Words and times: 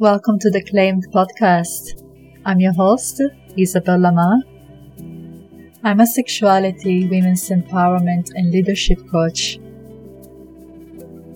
Welcome 0.00 0.38
to 0.38 0.50
the 0.50 0.62
Claimed 0.62 1.08
podcast. 1.12 2.04
I'm 2.44 2.60
your 2.60 2.72
host, 2.72 3.20
Isabel 3.56 3.98
Lamar. 3.98 4.36
I'm 5.82 5.98
a 5.98 6.06
sexuality, 6.06 7.08
women's 7.08 7.50
empowerment, 7.50 8.30
and 8.36 8.52
leadership 8.52 9.00
coach. 9.10 9.58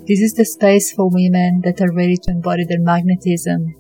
This 0.07 0.21
is 0.21 0.35
the 0.35 0.45
space 0.45 0.93
for 0.93 1.11
women 1.11 1.63
that 1.65 1.81
are 1.81 1.93
ready 1.93 2.17
to 2.19 2.31
embody 2.31 2.65
their 2.65 2.79
magnetism, 2.79 3.75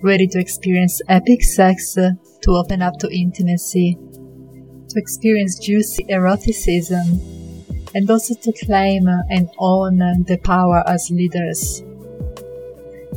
ready 0.00 0.28
to 0.28 0.38
experience 0.38 1.02
epic 1.08 1.42
sex, 1.42 1.94
to 1.94 2.50
open 2.50 2.82
up 2.82 2.96
to 3.00 3.12
intimacy, 3.12 3.98
to 4.90 4.94
experience 4.96 5.58
juicy 5.58 6.04
eroticism, 6.08 7.18
and 7.96 8.08
also 8.08 8.34
to 8.34 8.52
claim 8.64 9.08
and 9.08 9.50
own 9.58 9.98
the 10.28 10.38
power 10.44 10.84
as 10.86 11.10
leaders. 11.10 11.82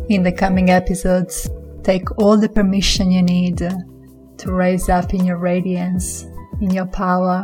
In 0.10 0.24
the 0.24 0.32
coming 0.32 0.70
episodes, 0.70 1.50
take 1.84 2.18
all 2.18 2.38
the 2.38 2.48
permission 2.48 3.12
you 3.12 3.22
need 3.22 3.58
to 3.58 4.52
raise 4.54 4.88
up 4.88 5.14
in 5.14 5.26
your 5.26 5.36
radiance, 5.36 6.24
in 6.62 6.72
your 6.72 6.86
power, 6.86 7.44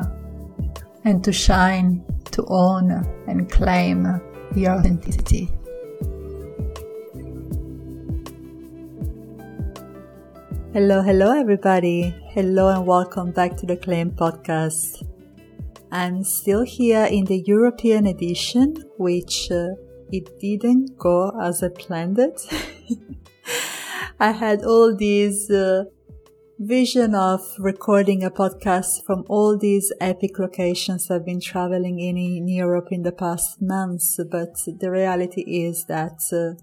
and 1.03 1.21
to 1.25 1.33
shine, 1.33 2.05
to 2.31 2.45
own 2.47 2.89
and 3.27 3.51
claim 3.51 4.05
your 4.55 4.75
authenticity. 4.75 5.49
Hello, 10.71 11.01
hello, 11.01 11.37
everybody. 11.37 12.15
Hello, 12.29 12.69
and 12.69 12.87
welcome 12.87 13.31
back 13.31 13.57
to 13.57 13.65
the 13.65 13.75
Claim 13.75 14.11
podcast. 14.11 15.05
I'm 15.91 16.23
still 16.23 16.63
here 16.63 17.03
in 17.03 17.25
the 17.25 17.43
European 17.45 18.07
edition, 18.07 18.77
which 18.97 19.51
uh, 19.51 19.71
it 20.11 20.39
didn't 20.39 20.97
go 20.97 21.31
as 21.41 21.63
I 21.63 21.69
planned 21.69 22.19
it. 22.19 22.41
I 24.19 24.31
had 24.31 24.63
all 24.63 24.95
these 24.95 25.49
uh, 25.49 25.85
vision 26.59 27.15
of 27.15 27.41
recording 27.59 28.23
a 28.23 28.31
podcast 28.31 29.03
from 29.05 29.25
all 29.27 29.57
these 29.57 29.91
epic 29.99 30.39
locations 30.39 31.09
I've 31.09 31.25
been 31.25 31.41
traveling 31.41 31.99
in 31.99 32.17
in 32.17 32.47
Europe 32.47 32.87
in 32.91 33.03
the 33.03 33.11
past 33.11 33.61
months, 33.61 34.19
but 34.31 34.55
the 34.79 34.89
reality 34.91 35.41
is 35.41 35.85
that 35.85 36.21
uh, 36.31 36.61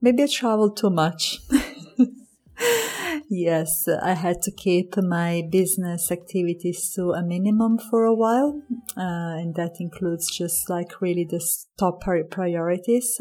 maybe 0.00 0.22
I 0.22 0.26
traveled 0.26 0.76
too 0.76 0.90
much. 0.90 1.38
yes, 3.28 3.86
I 4.02 4.14
had 4.14 4.42
to 4.42 4.50
keep 4.50 4.96
my 4.96 5.42
business 5.50 6.10
activities 6.10 6.92
to 6.94 7.12
a 7.12 7.22
minimum 7.22 7.78
for 7.78 8.04
a 8.04 8.14
while, 8.14 8.62
uh, 8.96 9.38
and 9.40 9.54
that 9.54 9.76
includes 9.80 10.34
just 10.36 10.68
like 10.68 11.00
really 11.00 11.26
the 11.28 11.44
top 11.78 12.00
priorities. 12.00 13.18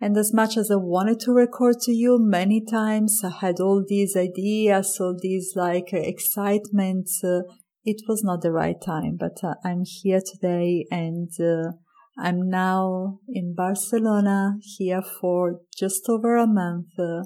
And 0.00 0.16
as 0.16 0.34
much 0.34 0.56
as 0.56 0.68
I 0.70 0.76
wanted 0.76 1.20
to 1.20 1.32
record 1.32 1.76
to 1.82 1.92
you 1.92 2.18
many 2.18 2.60
times, 2.60 3.22
I 3.24 3.30
had 3.30 3.60
all 3.60 3.84
these 3.86 4.16
ideas, 4.16 4.98
all 5.00 5.16
these 5.16 5.52
like 5.54 5.92
excitement. 5.92 7.08
Uh, 7.22 7.42
it 7.84 8.02
was 8.08 8.24
not 8.24 8.42
the 8.42 8.50
right 8.50 8.80
time, 8.84 9.16
but 9.16 9.38
uh, 9.44 9.54
I'm 9.64 9.84
here 9.84 10.20
today 10.20 10.86
and 10.90 11.30
uh, 11.40 11.72
I'm 12.18 12.48
now 12.48 13.20
in 13.28 13.54
Barcelona 13.54 14.54
here 14.76 15.02
for 15.02 15.60
just 15.76 16.08
over 16.08 16.36
a 16.36 16.46
month 16.46 16.88
uh, 16.98 17.22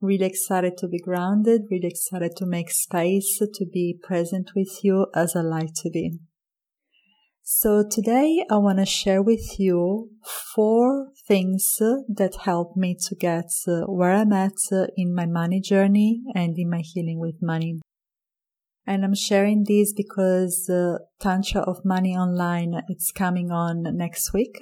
really 0.00 0.26
excited 0.26 0.76
to 0.78 0.88
be 0.88 0.98
grounded, 0.98 1.62
really 1.70 1.88
excited 1.88 2.36
to 2.36 2.46
make 2.46 2.70
space 2.70 3.38
to 3.38 3.66
be 3.72 3.98
present 4.02 4.50
with 4.54 4.84
you 4.84 5.06
as 5.14 5.34
I 5.34 5.40
like 5.40 5.74
to 5.82 5.90
be. 5.90 6.18
So 7.42 7.82
today 7.90 8.44
I 8.50 8.58
want 8.58 8.78
to 8.78 8.84
share 8.84 9.22
with 9.22 9.58
you 9.58 10.10
four 10.54 11.08
things 11.26 11.76
that 11.78 12.36
help 12.42 12.76
me 12.76 12.94
to 13.06 13.14
get 13.14 13.46
where 13.86 14.12
I'm 14.12 14.34
at 14.34 14.52
in 14.96 15.14
my 15.14 15.24
money 15.24 15.60
journey 15.60 16.22
and 16.34 16.58
in 16.58 16.68
my 16.68 16.82
healing 16.84 17.18
with 17.18 17.36
money. 17.40 17.80
And 18.86 19.04
I'm 19.04 19.14
sharing 19.14 19.64
this 19.66 19.94
because 19.94 20.68
uh, 20.70 20.98
Tantra 21.20 21.62
of 21.62 21.84
Money 21.84 22.14
Online, 22.14 22.82
it's 22.88 23.12
coming 23.12 23.50
on 23.50 23.82
next 23.96 24.32
week 24.32 24.60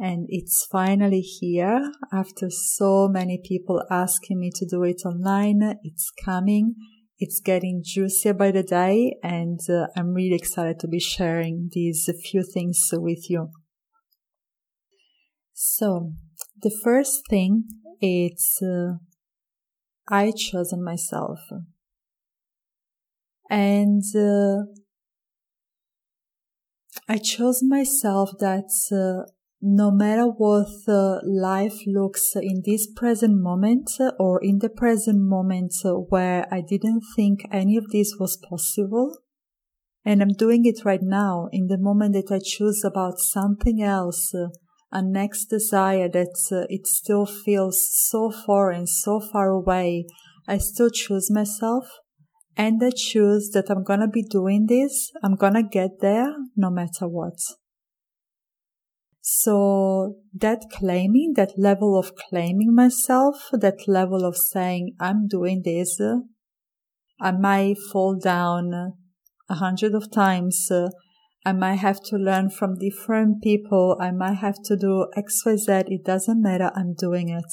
and 0.00 0.26
it's 0.28 0.66
finally 0.70 1.20
here 1.20 1.92
after 2.12 2.50
so 2.50 3.08
many 3.08 3.40
people 3.44 3.82
asking 3.90 4.38
me 4.38 4.50
to 4.54 4.66
do 4.66 4.84
it 4.84 5.02
online. 5.04 5.60
It's 5.82 6.10
coming. 6.24 6.76
It's 7.18 7.40
getting 7.40 7.82
juicier 7.84 8.32
by 8.32 8.52
the 8.52 8.62
day 8.62 9.16
and 9.24 9.58
uh, 9.68 9.86
I'm 9.96 10.14
really 10.14 10.36
excited 10.36 10.78
to 10.80 10.88
be 10.88 11.00
sharing 11.00 11.70
these 11.72 12.08
few 12.30 12.44
things 12.44 12.90
with 12.92 13.28
you. 13.28 13.50
So 15.52 16.12
the 16.62 16.70
first 16.84 17.22
thing 17.28 17.64
is 18.00 18.58
uh, 18.62 18.98
I 20.08 20.30
chosen 20.30 20.84
myself 20.84 21.40
and 23.50 24.04
uh, 24.14 24.70
I 27.08 27.18
chose 27.18 27.62
myself 27.64 28.30
that 28.38 28.70
uh, 28.92 29.28
no 29.60 29.90
matter 29.90 30.26
what 30.26 30.68
uh, 30.86 31.18
life 31.24 31.80
looks 31.86 32.32
in 32.36 32.62
this 32.64 32.86
present 32.94 33.40
moment 33.40 33.90
or 34.18 34.42
in 34.42 34.60
the 34.60 34.68
present 34.68 35.20
moment 35.20 35.72
where 36.08 36.46
I 36.52 36.60
didn't 36.60 37.02
think 37.16 37.40
any 37.50 37.76
of 37.76 37.88
this 37.90 38.14
was 38.20 38.36
possible. 38.36 39.18
And 40.04 40.22
I'm 40.22 40.32
doing 40.32 40.64
it 40.64 40.84
right 40.84 41.02
now 41.02 41.48
in 41.52 41.66
the 41.66 41.76
moment 41.76 42.14
that 42.14 42.32
I 42.32 42.40
choose 42.42 42.82
about 42.84 43.18
something 43.18 43.82
else, 43.82 44.32
uh, 44.32 44.48
a 44.92 45.02
next 45.02 45.46
desire 45.46 46.08
that 46.08 46.38
uh, 46.52 46.66
it 46.68 46.86
still 46.86 47.26
feels 47.26 47.88
so 48.08 48.30
foreign, 48.30 48.86
so 48.86 49.20
far 49.20 49.48
away. 49.48 50.06
I 50.46 50.58
still 50.58 50.88
choose 50.88 51.30
myself 51.30 51.84
and 52.56 52.82
I 52.82 52.90
choose 52.96 53.50
that 53.50 53.70
I'm 53.70 53.82
gonna 53.82 54.08
be 54.08 54.22
doing 54.22 54.66
this. 54.66 55.10
I'm 55.22 55.34
gonna 55.34 55.64
get 55.64 56.00
there 56.00 56.32
no 56.56 56.70
matter 56.70 57.08
what. 57.08 57.38
So 59.20 60.16
that 60.34 60.62
claiming, 60.72 61.34
that 61.36 61.58
level 61.58 61.98
of 61.98 62.14
claiming 62.14 62.74
myself, 62.74 63.36
that 63.52 63.86
level 63.86 64.24
of 64.24 64.36
saying, 64.36 64.94
I'm 64.98 65.28
doing 65.28 65.62
this, 65.64 66.00
I 67.20 67.32
might 67.32 67.76
fall 67.92 68.16
down 68.16 68.94
a 69.48 69.54
hundred 69.54 69.94
of 69.94 70.10
times. 70.10 70.70
I 71.44 71.52
might 71.52 71.76
have 71.76 72.02
to 72.04 72.16
learn 72.16 72.50
from 72.50 72.78
different 72.78 73.42
people. 73.42 73.96
I 74.00 74.10
might 74.10 74.38
have 74.38 74.62
to 74.64 74.76
do 74.76 75.06
X, 75.16 75.42
Y, 75.46 75.56
Z. 75.56 75.72
It 75.86 76.04
doesn't 76.04 76.42
matter. 76.42 76.70
I'm 76.74 76.94
doing 76.94 77.28
it. 77.28 77.52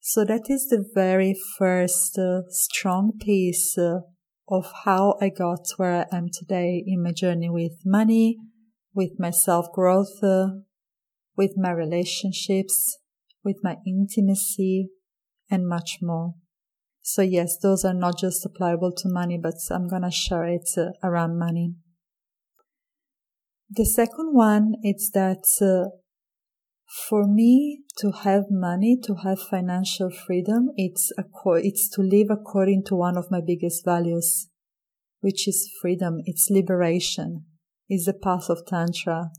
So 0.00 0.24
that 0.24 0.42
is 0.48 0.68
the 0.68 0.84
very 0.94 1.34
first 1.58 2.18
uh, 2.18 2.42
strong 2.48 3.12
piece 3.20 3.76
uh, 3.76 4.00
of 4.48 4.72
how 4.84 5.16
I 5.20 5.30
got 5.30 5.66
where 5.76 6.06
I 6.12 6.16
am 6.16 6.28
today 6.32 6.84
in 6.86 7.02
my 7.02 7.12
journey 7.12 7.50
with 7.50 7.80
money, 7.84 8.36
with 8.96 9.12
my 9.18 9.30
self 9.30 9.70
growth, 9.72 10.22
uh, 10.22 10.48
with 11.36 11.52
my 11.56 11.70
relationships, 11.70 12.98
with 13.44 13.58
my 13.62 13.76
intimacy, 13.86 14.88
and 15.50 15.68
much 15.68 15.98
more. 16.02 16.34
So 17.02 17.22
yes, 17.22 17.58
those 17.62 17.84
are 17.84 17.94
not 17.94 18.18
just 18.18 18.44
applicable 18.44 18.92
to 18.96 19.08
money, 19.08 19.38
but 19.40 19.54
I'm 19.70 19.86
gonna 19.86 20.10
share 20.10 20.46
it 20.46 20.68
uh, 20.76 20.86
around 21.04 21.38
money. 21.38 21.74
The 23.70 23.84
second 23.84 24.32
one 24.32 24.74
is 24.82 25.10
that 25.12 25.44
uh, 25.60 25.90
for 27.08 27.26
me 27.26 27.82
to 27.98 28.12
have 28.24 28.44
money, 28.50 28.98
to 29.04 29.16
have 29.24 29.38
financial 29.40 30.10
freedom, 30.10 30.70
it's 30.76 31.12
it's 31.46 31.90
to 31.90 32.00
live 32.00 32.28
according 32.30 32.84
to 32.86 32.96
one 32.96 33.18
of 33.18 33.30
my 33.30 33.40
biggest 33.46 33.84
values, 33.84 34.48
which 35.20 35.46
is 35.46 35.70
freedom. 35.80 36.20
It's 36.24 36.48
liberation 36.50 37.44
is 37.88 38.04
the 38.04 38.14
path 38.14 38.48
of 38.48 38.66
Tantra. 38.66 39.30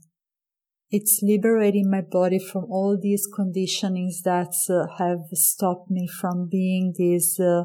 It's 0.90 1.20
liberating 1.22 1.90
my 1.90 2.00
body 2.00 2.38
from 2.38 2.64
all 2.70 2.98
these 3.00 3.26
conditionings 3.38 4.22
that 4.24 4.54
uh, 4.70 4.86
have 4.98 5.20
stopped 5.32 5.90
me 5.90 6.08
from 6.08 6.48
being 6.50 6.94
this 6.96 7.38
uh, 7.38 7.64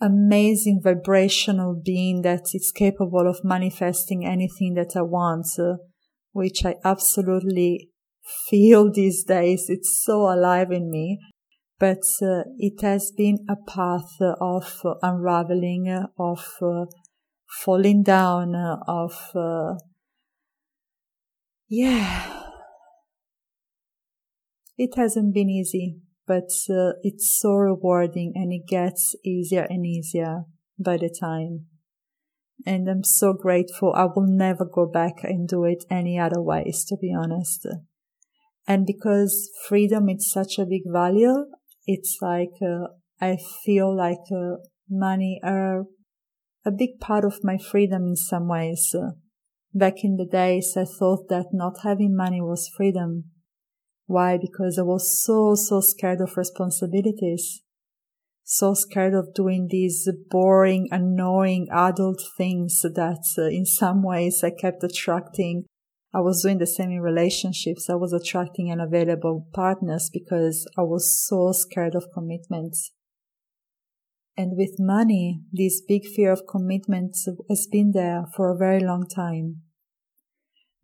amazing 0.00 0.80
vibrational 0.82 1.80
being 1.82 2.20
that 2.22 2.48
is 2.52 2.72
capable 2.74 3.26
of 3.26 3.40
manifesting 3.42 4.26
anything 4.26 4.74
that 4.74 4.94
I 4.96 5.02
want, 5.02 5.46
uh, 5.58 5.76
which 6.32 6.64
I 6.66 6.74
absolutely 6.84 7.88
feel 8.50 8.92
these 8.92 9.24
days. 9.24 9.66
It's 9.68 10.02
so 10.04 10.30
alive 10.30 10.70
in 10.70 10.90
me. 10.90 11.18
But 11.78 12.04
uh, 12.22 12.44
it 12.58 12.80
has 12.82 13.12
been 13.16 13.46
a 13.50 13.56
path 13.56 14.10
of 14.20 14.80
unraveling, 15.02 16.06
of 16.18 16.46
uh, 16.62 16.86
falling 17.62 18.02
down 18.02 18.54
of 18.88 19.30
uh, 19.34 19.74
yeah. 21.68 22.42
It 24.78 24.90
hasn't 24.96 25.32
been 25.32 25.48
easy 25.48 26.00
but 26.26 26.50
uh, 26.68 26.92
it's 27.02 27.38
so 27.40 27.52
rewarding 27.54 28.32
and 28.34 28.52
it 28.52 28.66
gets 28.66 29.14
easier 29.24 29.66
and 29.70 29.86
easier 29.86 30.44
by 30.78 30.96
the 30.96 31.08
time. 31.08 31.66
And 32.64 32.88
i'm 32.88 33.04
so 33.04 33.32
grateful. 33.32 33.92
I 33.94 34.04
will 34.04 34.26
never 34.26 34.64
go 34.64 34.86
back 34.86 35.22
and 35.22 35.46
do 35.46 35.64
it 35.64 35.84
any 35.90 36.18
other 36.18 36.40
ways 36.40 36.84
to 36.88 36.96
be 36.96 37.14
honest. 37.16 37.66
And 38.66 38.84
because 38.84 39.50
freedom 39.68 40.08
is 40.08 40.30
such 40.30 40.58
a 40.58 40.66
big 40.66 40.82
value, 40.86 41.46
it's 41.86 42.18
like, 42.20 42.54
uh, 42.60 42.88
I 43.20 43.36
feel 43.64 43.96
like 43.96 44.26
uh, 44.34 44.56
money 44.90 45.40
are 45.44 45.84
a 46.64 46.72
big 46.72 46.98
part 46.98 47.24
of 47.24 47.44
my 47.44 47.58
freedom 47.58 48.06
in 48.08 48.16
some 48.16 48.48
ways. 48.48 48.92
Back 49.76 50.04
in 50.04 50.16
the 50.16 50.24
days, 50.24 50.72
I 50.74 50.86
thought 50.86 51.28
that 51.28 51.48
not 51.52 51.80
having 51.82 52.16
money 52.16 52.40
was 52.40 52.66
freedom. 52.74 53.24
Why? 54.06 54.38
Because 54.38 54.78
I 54.78 54.82
was 54.84 55.22
so, 55.22 55.54
so 55.54 55.82
scared 55.82 56.22
of 56.22 56.38
responsibilities. 56.38 57.60
So 58.42 58.72
scared 58.72 59.12
of 59.12 59.34
doing 59.34 59.68
these 59.68 60.08
boring, 60.30 60.88
annoying 60.90 61.68
adult 61.70 62.22
things 62.38 62.80
that 62.80 63.24
uh, 63.36 63.48
in 63.48 63.66
some 63.66 64.02
ways 64.02 64.42
I 64.42 64.48
kept 64.48 64.82
attracting. 64.82 65.66
I 66.14 66.20
was 66.20 66.42
doing 66.42 66.56
the 66.56 66.66
same 66.66 66.92
in 66.92 67.02
relationships. 67.02 67.90
I 67.90 67.96
was 67.96 68.14
attracting 68.14 68.72
unavailable 68.72 69.46
partners 69.52 70.08
because 70.10 70.66
I 70.78 70.84
was 70.84 71.22
so 71.28 71.52
scared 71.52 71.94
of 71.94 72.06
commitments. 72.14 72.92
And 74.38 74.56
with 74.56 74.76
money, 74.78 75.42
this 75.52 75.82
big 75.86 76.06
fear 76.06 76.32
of 76.32 76.46
commitment 76.48 77.14
has 77.50 77.66
been 77.70 77.92
there 77.92 78.24
for 78.34 78.50
a 78.50 78.56
very 78.56 78.80
long 78.80 79.06
time. 79.06 79.64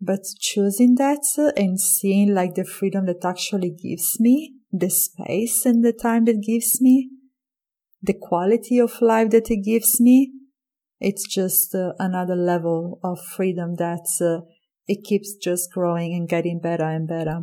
But 0.04 0.24
choosing 0.40 0.96
that 0.96 1.22
and 1.56 1.80
seeing 1.80 2.34
like 2.34 2.56
the 2.56 2.64
freedom 2.64 3.06
that 3.06 3.24
actually 3.24 3.70
gives 3.70 4.18
me, 4.18 4.54
the 4.72 4.90
space 4.90 5.64
and 5.64 5.84
the 5.84 5.92
time 5.92 6.24
that 6.24 6.42
gives 6.42 6.80
me, 6.80 7.10
the 8.02 8.18
quality 8.20 8.80
of 8.80 9.00
life 9.00 9.30
that 9.30 9.48
it 9.48 9.58
gives 9.64 10.00
me, 10.00 10.32
it's 10.98 11.24
just 11.32 11.72
uh, 11.76 11.92
another 12.00 12.34
level 12.34 12.98
of 13.04 13.20
freedom 13.24 13.76
that 13.76 14.08
uh, 14.20 14.44
it 14.88 15.04
keeps 15.04 15.36
just 15.36 15.70
growing 15.72 16.14
and 16.14 16.28
getting 16.28 16.58
better 16.58 16.88
and 16.88 17.06
better. 17.06 17.42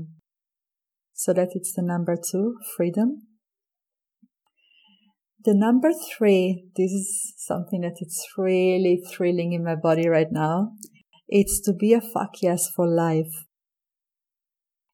So 1.13 1.31
that 1.31 1.51
it's 1.53 1.73
the 1.73 1.81
number 1.81 2.17
two, 2.17 2.57
freedom. 2.75 3.21
The 5.45 5.53
number 5.55 5.91
three, 5.93 6.65
this 6.75 6.91
is 6.91 7.33
something 7.37 7.81
that 7.81 7.95
it's 8.01 8.27
really 8.37 9.01
thrilling 9.09 9.53
in 9.53 9.63
my 9.63 9.75
body 9.75 10.09
right 10.09 10.29
now. 10.29 10.73
It's 11.29 11.61
to 11.61 11.73
be 11.73 11.93
a 11.93 12.01
fuck 12.01 12.41
yes 12.41 12.69
for 12.75 12.87
life. 12.87 13.45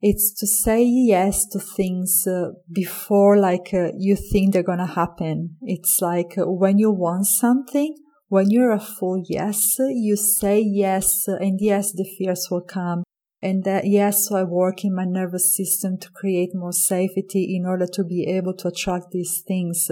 It's 0.01 0.33
to 0.39 0.45
say 0.45 0.83
yes 0.83 1.47
to 1.47 1.59
things 1.59 2.27
uh, 2.27 2.51
before 2.71 3.37
like 3.39 3.73
uh, 3.73 3.91
you 3.97 4.15
think 4.15 4.53
they're 4.53 4.61
gonna 4.61 4.85
happen. 4.85 5.55
It's 5.61 5.99
like 6.01 6.37
uh, 6.37 6.43
when 6.43 6.77
you 6.77 6.91
want 6.91 7.25
something, 7.25 7.95
when 8.27 8.51
you're 8.51 8.73
a 8.73 8.79
full 8.79 9.23
yes, 9.27 9.77
you 9.79 10.17
say 10.17 10.59
yes, 10.61 11.27
and 11.27 11.59
yes, 11.61 11.93
the 11.93 12.03
fears 12.17 12.47
will 12.51 12.61
come. 12.61 13.03
And 13.41 13.63
that 13.63 13.87
yes, 13.87 14.27
so 14.27 14.35
I 14.35 14.43
work 14.43 14.83
in 14.83 14.93
my 14.93 15.05
nervous 15.05 15.55
system 15.55 15.97
to 15.99 16.11
create 16.11 16.49
more 16.53 16.73
safety 16.73 17.55
in 17.55 17.65
order 17.65 17.87
to 17.93 18.03
be 18.03 18.27
able 18.27 18.55
to 18.57 18.67
attract 18.67 19.11
these 19.11 19.41
things. 19.47 19.87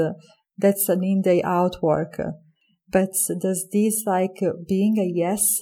That's 0.58 0.90
an 0.90 1.04
in 1.04 1.22
day 1.22 1.42
out 1.44 1.82
work. 1.82 2.20
But 2.90 3.10
does 3.42 3.68
this 3.72 4.04
like 4.06 4.42
being 4.68 4.98
a 5.00 5.06
yes 5.06 5.60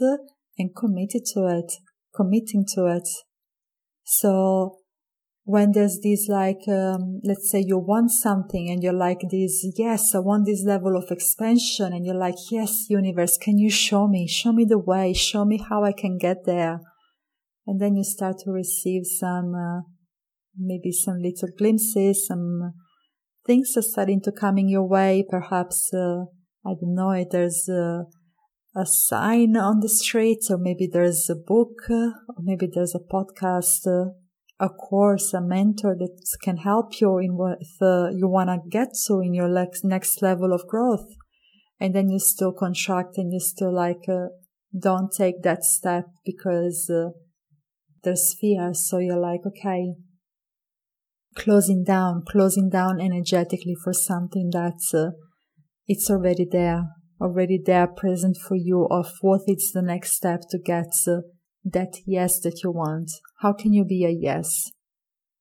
and 0.62 0.76
committed 0.76 1.24
to 1.34 1.48
it, 1.48 1.74
committing 2.16 2.66
to 2.76 2.86
it. 2.86 3.08
So 4.04 4.78
when 5.44 5.72
there's 5.72 6.00
this 6.02 6.28
like, 6.30 6.62
um, 6.68 7.20
let's 7.24 7.50
say 7.50 7.64
you 7.66 7.78
want 7.78 8.12
something 8.12 8.70
and 8.70 8.84
you're 8.84 8.94
like 8.94 9.22
this, 9.30 9.66
yes, 9.76 10.14
I 10.14 10.20
want 10.20 10.46
this 10.46 10.64
level 10.66 10.96
of 10.96 11.12
expansion 11.12 11.94
and 11.94 12.06
you're 12.06 12.16
like, 12.16 12.36
yes, 12.52 12.86
universe, 12.90 13.38
can 13.38 13.58
you 13.58 13.70
show 13.70 14.08
me, 14.08 14.28
show 14.28 14.54
me 14.54 14.66
the 14.66 14.78
way, 14.78 15.14
show 15.14 15.44
me 15.44 15.58
how 15.70 15.84
I 15.84 15.94
can 15.94 16.18
get 16.18 16.46
there. 16.46 16.80
And 17.66 17.82
then 17.82 17.96
you 17.96 18.04
start 18.04 18.38
to 18.46 18.52
receive 18.52 19.04
some, 19.06 19.54
uh, 19.56 19.82
maybe 20.58 20.92
some 20.92 21.18
little 21.20 21.50
glimpses, 21.58 22.28
some 22.28 22.74
things 23.46 23.74
are 23.76 23.82
starting 23.82 24.22
to 24.22 24.32
come 24.32 24.58
in 24.58 24.70
your 24.70 24.88
way. 24.88 25.26
Perhaps, 25.28 25.92
uh, 25.94 26.26
I 26.66 26.74
don't 26.80 26.96
know, 26.96 27.26
there's 27.30 27.68
a, 27.68 28.06
a 28.76 28.86
sign 28.86 29.58
on 29.58 29.80
the 29.82 29.90
street, 29.90 30.40
or 30.50 30.58
maybe 30.58 30.88
there's 30.92 31.30
a 31.30 31.36
book, 31.36 31.90
or 31.90 32.14
maybe 32.40 32.68
there's 32.74 32.96
a 32.96 33.00
podcast, 33.00 33.86
a 34.60 34.70
course, 34.70 35.34
a 35.34 35.42
mentor 35.42 35.96
that 35.98 36.22
can 36.44 36.58
help 36.58 37.02
you 37.02 37.18
in 37.18 37.36
what 37.36 37.58
uh, 37.82 38.10
you 38.10 38.28
want 38.28 38.50
to 38.50 38.60
get 38.70 38.90
to 39.08 39.20
in 39.20 39.34
your 39.34 39.50
next 39.84 40.22
level 40.22 40.54
of 40.54 40.68
growth. 40.68 41.08
And 41.80 41.96
then 41.96 42.10
you 42.10 42.20
still 42.20 42.54
contract 42.54 43.18
and 43.18 43.34
you 43.34 43.40
still 43.40 43.74
like, 43.74 44.08
uh, 44.08 44.28
don't 44.80 45.12
take 45.12 45.42
that 45.42 45.64
step 45.64 46.06
because 46.24 46.90
uh, 46.90 47.10
there's 48.04 48.36
fear. 48.40 48.70
So 48.74 49.00
you're 49.00 49.20
like, 49.20 49.42
okay, 49.48 49.96
closing 51.36 51.84
down, 51.84 52.24
closing 52.28 52.70
down 52.70 53.02
energetically 53.02 53.76
for 53.84 53.94
something 53.94 54.52
that's, 54.54 54.94
uh, 54.94 55.10
it's 55.88 56.10
already 56.10 56.48
there, 56.50 56.84
already 57.22 57.62
there 57.64 57.88
present 57.88 58.38
for 58.38 58.56
you 58.56 58.88
of 58.90 59.14
what 59.22 59.42
is 59.48 59.72
the 59.74 59.82
next 59.82 60.14
step 60.14 60.42
to 60.50 60.58
get 60.58 60.92
uh, 61.08 61.22
that 61.64 61.94
yes 62.06 62.40
that 62.40 62.62
you 62.64 62.72
want. 62.72 63.12
How 63.42 63.54
can 63.54 63.74
you 63.74 63.86
be 63.86 64.04
a 64.06 64.10
yes? 64.10 64.72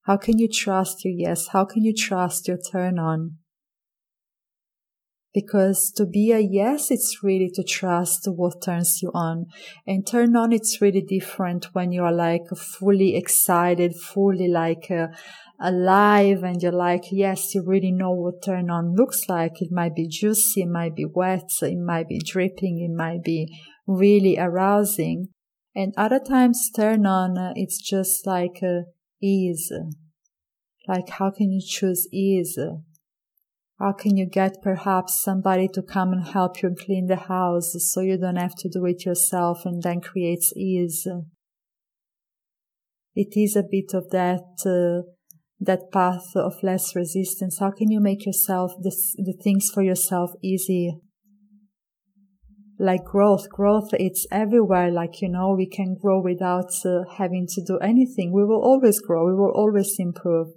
How 0.02 0.16
can 0.16 0.38
you 0.38 0.48
trust 0.48 1.04
your 1.04 1.14
yes? 1.14 1.48
How 1.48 1.64
can 1.64 1.82
you 1.82 1.94
trust 1.94 2.48
your 2.48 2.58
turn 2.58 2.98
on? 2.98 3.38
Because 5.32 5.92
to 5.96 6.06
be 6.06 6.32
a 6.32 6.40
yes, 6.40 6.90
it's 6.90 7.18
really 7.22 7.50
to 7.54 7.62
trust 7.62 8.26
what 8.26 8.62
turns 8.62 8.98
you 9.00 9.12
on. 9.14 9.46
And 9.86 10.04
turn 10.04 10.34
on, 10.34 10.52
it's 10.52 10.80
really 10.80 11.02
different 11.02 11.66
when 11.72 11.92
you 11.92 12.02
are 12.02 12.12
like 12.12 12.48
fully 12.56 13.14
excited, 13.14 13.94
fully 13.94 14.48
like 14.48 14.90
uh, 14.90 15.06
alive 15.60 16.42
and 16.42 16.62
you're 16.62 16.72
like, 16.72 17.04
yes, 17.10 17.54
you 17.54 17.62
really 17.64 17.92
know 17.92 18.12
what 18.12 18.42
turn 18.42 18.70
on 18.70 18.94
looks 18.94 19.28
like. 19.28 19.60
It 19.60 19.70
might 19.70 19.94
be 19.94 20.08
juicy, 20.08 20.62
it 20.62 20.68
might 20.68 20.96
be 20.96 21.04
wet, 21.04 21.50
it 21.62 21.78
might 21.78 22.08
be 22.08 22.20
dripping, 22.24 22.80
it 22.80 22.96
might 22.96 23.22
be 23.22 23.46
really 23.86 24.38
arousing. 24.38 25.28
And 25.74 25.92
other 25.96 26.18
times 26.18 26.70
turn 26.74 27.06
on, 27.06 27.38
uh, 27.38 27.52
it's 27.54 27.78
just 27.78 28.26
like 28.26 28.60
uh, 28.62 28.82
ease. 29.22 29.70
Like 30.88 31.10
how 31.10 31.30
can 31.30 31.52
you 31.52 31.62
choose 31.64 32.08
ease? 32.12 32.58
How 33.78 33.92
can 33.92 34.16
you 34.16 34.26
get 34.26 34.62
perhaps 34.62 35.22
somebody 35.22 35.68
to 35.68 35.82
come 35.82 36.12
and 36.12 36.26
help 36.26 36.62
you 36.62 36.74
clean 36.78 37.06
the 37.06 37.16
house 37.16 37.74
so 37.78 38.00
you 38.00 38.18
don't 38.18 38.36
have 38.36 38.54
to 38.56 38.68
do 38.68 38.84
it 38.86 39.04
yourself 39.06 39.64
and 39.64 39.82
then 39.82 40.00
creates 40.00 40.52
ease? 40.56 41.06
It 43.14 43.38
is 43.38 43.56
a 43.56 43.62
bit 43.62 43.94
of 43.94 44.10
that 44.10 44.44
uh, 44.66 45.08
that 45.60 45.92
path 45.92 46.24
of 46.34 46.54
less 46.62 46.96
resistance? 46.96 47.58
How 47.58 47.70
can 47.70 47.90
you 47.90 48.00
make 48.00 48.24
yourself 48.24 48.72
this, 48.82 49.14
the 49.16 49.34
things 49.42 49.70
for 49.72 49.82
yourself 49.82 50.30
easy? 50.42 50.98
Like 52.78 53.04
growth, 53.04 53.50
growth, 53.50 53.90
it's 53.92 54.26
everywhere. 54.32 54.90
Like, 54.90 55.20
you 55.20 55.28
know, 55.28 55.54
we 55.54 55.68
can 55.68 55.96
grow 56.00 56.22
without 56.22 56.72
uh, 56.84 57.02
having 57.18 57.46
to 57.50 57.62
do 57.62 57.76
anything. 57.78 58.32
We 58.32 58.44
will 58.44 58.62
always 58.62 59.00
grow. 59.00 59.26
We 59.26 59.34
will 59.34 59.52
always 59.54 59.94
improve. 59.98 60.48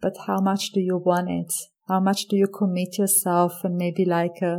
But 0.00 0.16
how 0.26 0.40
much 0.40 0.72
do 0.72 0.80
you 0.80 0.96
want 0.98 1.30
it? 1.30 1.52
How 1.88 2.00
much 2.00 2.26
do 2.28 2.36
you 2.36 2.48
commit 2.48 2.98
yourself 2.98 3.52
and 3.62 3.76
maybe 3.76 4.04
like, 4.04 4.42
uh, 4.42 4.58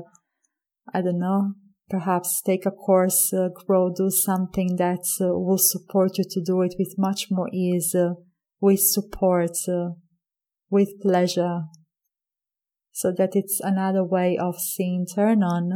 I 0.94 1.02
don't 1.02 1.20
know, 1.20 1.54
perhaps 1.90 2.42
take 2.42 2.66
a 2.66 2.72
course, 2.72 3.34
uh, 3.34 3.50
grow, 3.66 3.92
do 3.94 4.10
something 4.10 4.78
that 4.78 5.06
uh, 5.22 5.28
will 5.38 5.58
support 5.58 6.18
you 6.18 6.24
to 6.30 6.42
do 6.42 6.62
it 6.62 6.76
with 6.80 6.96
much 6.98 7.28
more 7.30 7.50
ease, 7.54 7.94
uh, 7.94 8.14
with 8.60 8.80
support, 8.80 9.58
uh, 9.68 9.92
with 10.70 11.00
pleasure, 11.02 11.64
so 12.92 13.14
that 13.18 13.32
it's 13.34 13.60
another 13.62 14.04
way 14.04 14.38
of 14.38 14.60
seeing 14.60 15.06
turn 15.06 15.42
on, 15.42 15.72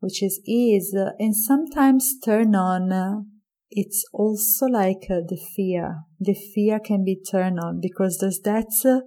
which 0.00 0.22
is 0.22 0.40
ease. 0.46 0.94
And 1.18 1.36
sometimes 1.36 2.18
turn 2.24 2.54
on, 2.54 3.26
it's 3.70 4.04
also 4.12 4.66
like 4.66 5.06
uh, 5.08 5.20
the 5.28 5.38
fear. 5.54 6.00
The 6.18 6.34
fear 6.34 6.80
can 6.80 7.04
be 7.04 7.16
turned 7.16 7.60
on 7.60 7.80
because 7.80 8.18
there's 8.18 8.40
that 8.40 8.66
uh, 8.84 9.06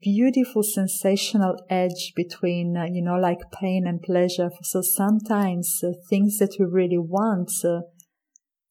beautiful 0.00 0.62
sensational 0.62 1.56
edge 1.68 2.12
between, 2.14 2.76
uh, 2.76 2.84
you 2.84 3.02
know, 3.02 3.16
like 3.16 3.50
pain 3.52 3.84
and 3.86 4.00
pleasure. 4.00 4.50
So 4.62 4.82
sometimes 4.82 5.80
uh, 5.82 5.88
things 6.08 6.38
that 6.38 6.54
we 6.60 6.66
really 6.66 6.98
want 6.98 7.50
uh, 7.64 7.80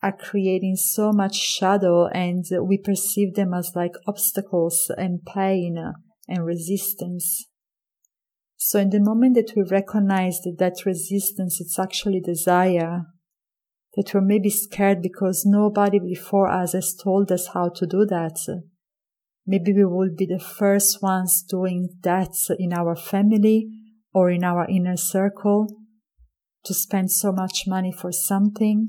are 0.02 0.16
creating 0.16 0.76
so 0.76 1.12
much 1.12 1.36
shadow 1.36 2.08
and 2.08 2.46
we 2.64 2.78
perceive 2.78 3.36
them 3.36 3.54
as 3.54 3.74
like 3.76 3.94
obstacles 4.08 4.90
and 4.98 5.26
pain 5.26 5.78
and 6.28 6.46
resistance. 6.46 7.48
So 8.56 8.80
in 8.80 8.90
the 8.90 9.00
moment 9.00 9.36
that 9.36 9.54
we 9.56 9.64
recognize 9.64 10.40
that 10.42 10.58
that 10.60 10.86
resistance, 10.86 11.60
it's 11.60 11.80
actually 11.80 12.22
desire, 12.22 13.04
that 13.96 14.14
we're 14.14 14.22
maybe 14.22 14.50
scared 14.50 15.02
because 15.02 15.44
nobody 15.46 16.00
before 16.00 16.50
us 16.50 16.74
has 16.74 16.94
told 16.94 17.32
us 17.32 17.50
how 17.54 17.70
to 17.70 17.86
do 17.86 18.06
that. 18.06 18.38
Maybe 19.46 19.74
we 19.74 19.86
will 19.86 20.12
be 20.16 20.26
the 20.26 20.40
first 20.40 21.02
ones 21.02 21.44
doing 21.50 21.90
that 22.04 22.34
in 22.58 22.72
our 22.74 22.96
family 22.96 23.68
or 24.14 24.30
in 24.30 24.44
our 24.44 24.68
inner 24.70 24.98
circle 24.98 25.68
to 26.66 26.74
spend 26.74 27.12
so 27.12 27.32
much 27.32 27.64
money 27.66 27.92
for 27.92 28.12
something 28.12 28.88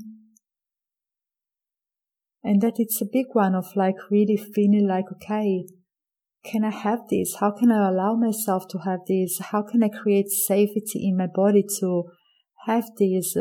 And 2.43 2.61
that 2.61 2.75
it's 2.77 3.01
a 3.01 3.05
big 3.11 3.27
one 3.33 3.55
of 3.55 3.75
like 3.75 3.95
really 4.09 4.37
feeling 4.37 4.87
like, 4.87 5.05
okay, 5.11 5.65
can 6.43 6.63
I 6.63 6.71
have 6.71 7.01
this? 7.09 7.35
How 7.39 7.51
can 7.51 7.71
I 7.71 7.87
allow 7.89 8.15
myself 8.15 8.67
to 8.69 8.79
have 8.79 9.01
this? 9.07 9.39
How 9.39 9.61
can 9.61 9.83
I 9.83 9.89
create 9.89 10.29
safety 10.29 11.07
in 11.07 11.17
my 11.17 11.27
body 11.27 11.63
to 11.79 12.05
have 12.65 12.85
this? 12.97 13.35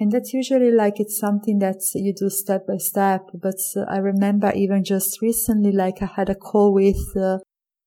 And 0.00 0.10
that's 0.10 0.32
usually 0.32 0.72
like 0.72 0.98
it's 0.98 1.18
something 1.18 1.58
that 1.58 1.76
you 1.94 2.14
do 2.14 2.30
step 2.30 2.66
by 2.66 2.78
step. 2.78 3.26
But 3.34 3.60
I 3.86 3.98
remember 3.98 4.50
even 4.54 4.82
just 4.82 5.20
recently, 5.20 5.72
like 5.72 6.02
I 6.02 6.06
had 6.06 6.30
a 6.30 6.34
call 6.34 6.72
with 6.72 7.14
uh, 7.14 7.38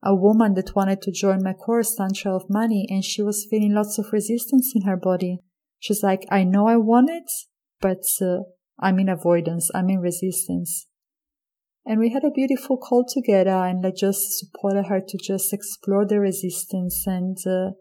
a 0.03 0.13
woman 0.13 0.53
that 0.53 0.75
wanted 0.75 1.01
to 1.01 1.11
join 1.11 1.41
my 1.43 1.53
course, 1.53 1.95
Tantra 1.95 2.35
of 2.35 2.49
Money, 2.49 2.85
and 2.89 3.03
she 3.03 3.23
was 3.23 3.47
feeling 3.49 3.73
lots 3.73 3.97
of 3.97 4.13
resistance 4.13 4.73
in 4.75 4.83
her 4.83 4.95
body. 4.95 5.39
She's 5.79 6.03
like, 6.03 6.25
I 6.29 6.43
know 6.43 6.67
I 6.67 6.77
want 6.77 7.09
it, 7.09 7.29
but 7.81 8.03
uh, 8.21 8.43
I'm 8.79 8.99
in 8.99 9.09
avoidance. 9.09 9.69
I'm 9.73 9.89
in 9.89 9.99
resistance. 9.99 10.87
And 11.85 11.99
we 11.99 12.09
had 12.09 12.23
a 12.23 12.31
beautiful 12.31 12.77
call 12.77 13.05
together 13.05 13.65
and 13.65 13.85
I 13.85 13.91
just 13.91 14.39
supported 14.39 14.85
her 14.85 15.01
to 15.01 15.17
just 15.17 15.51
explore 15.51 16.05
the 16.05 16.19
resistance 16.19 17.03
and, 17.05 17.37
uh, 17.45 17.71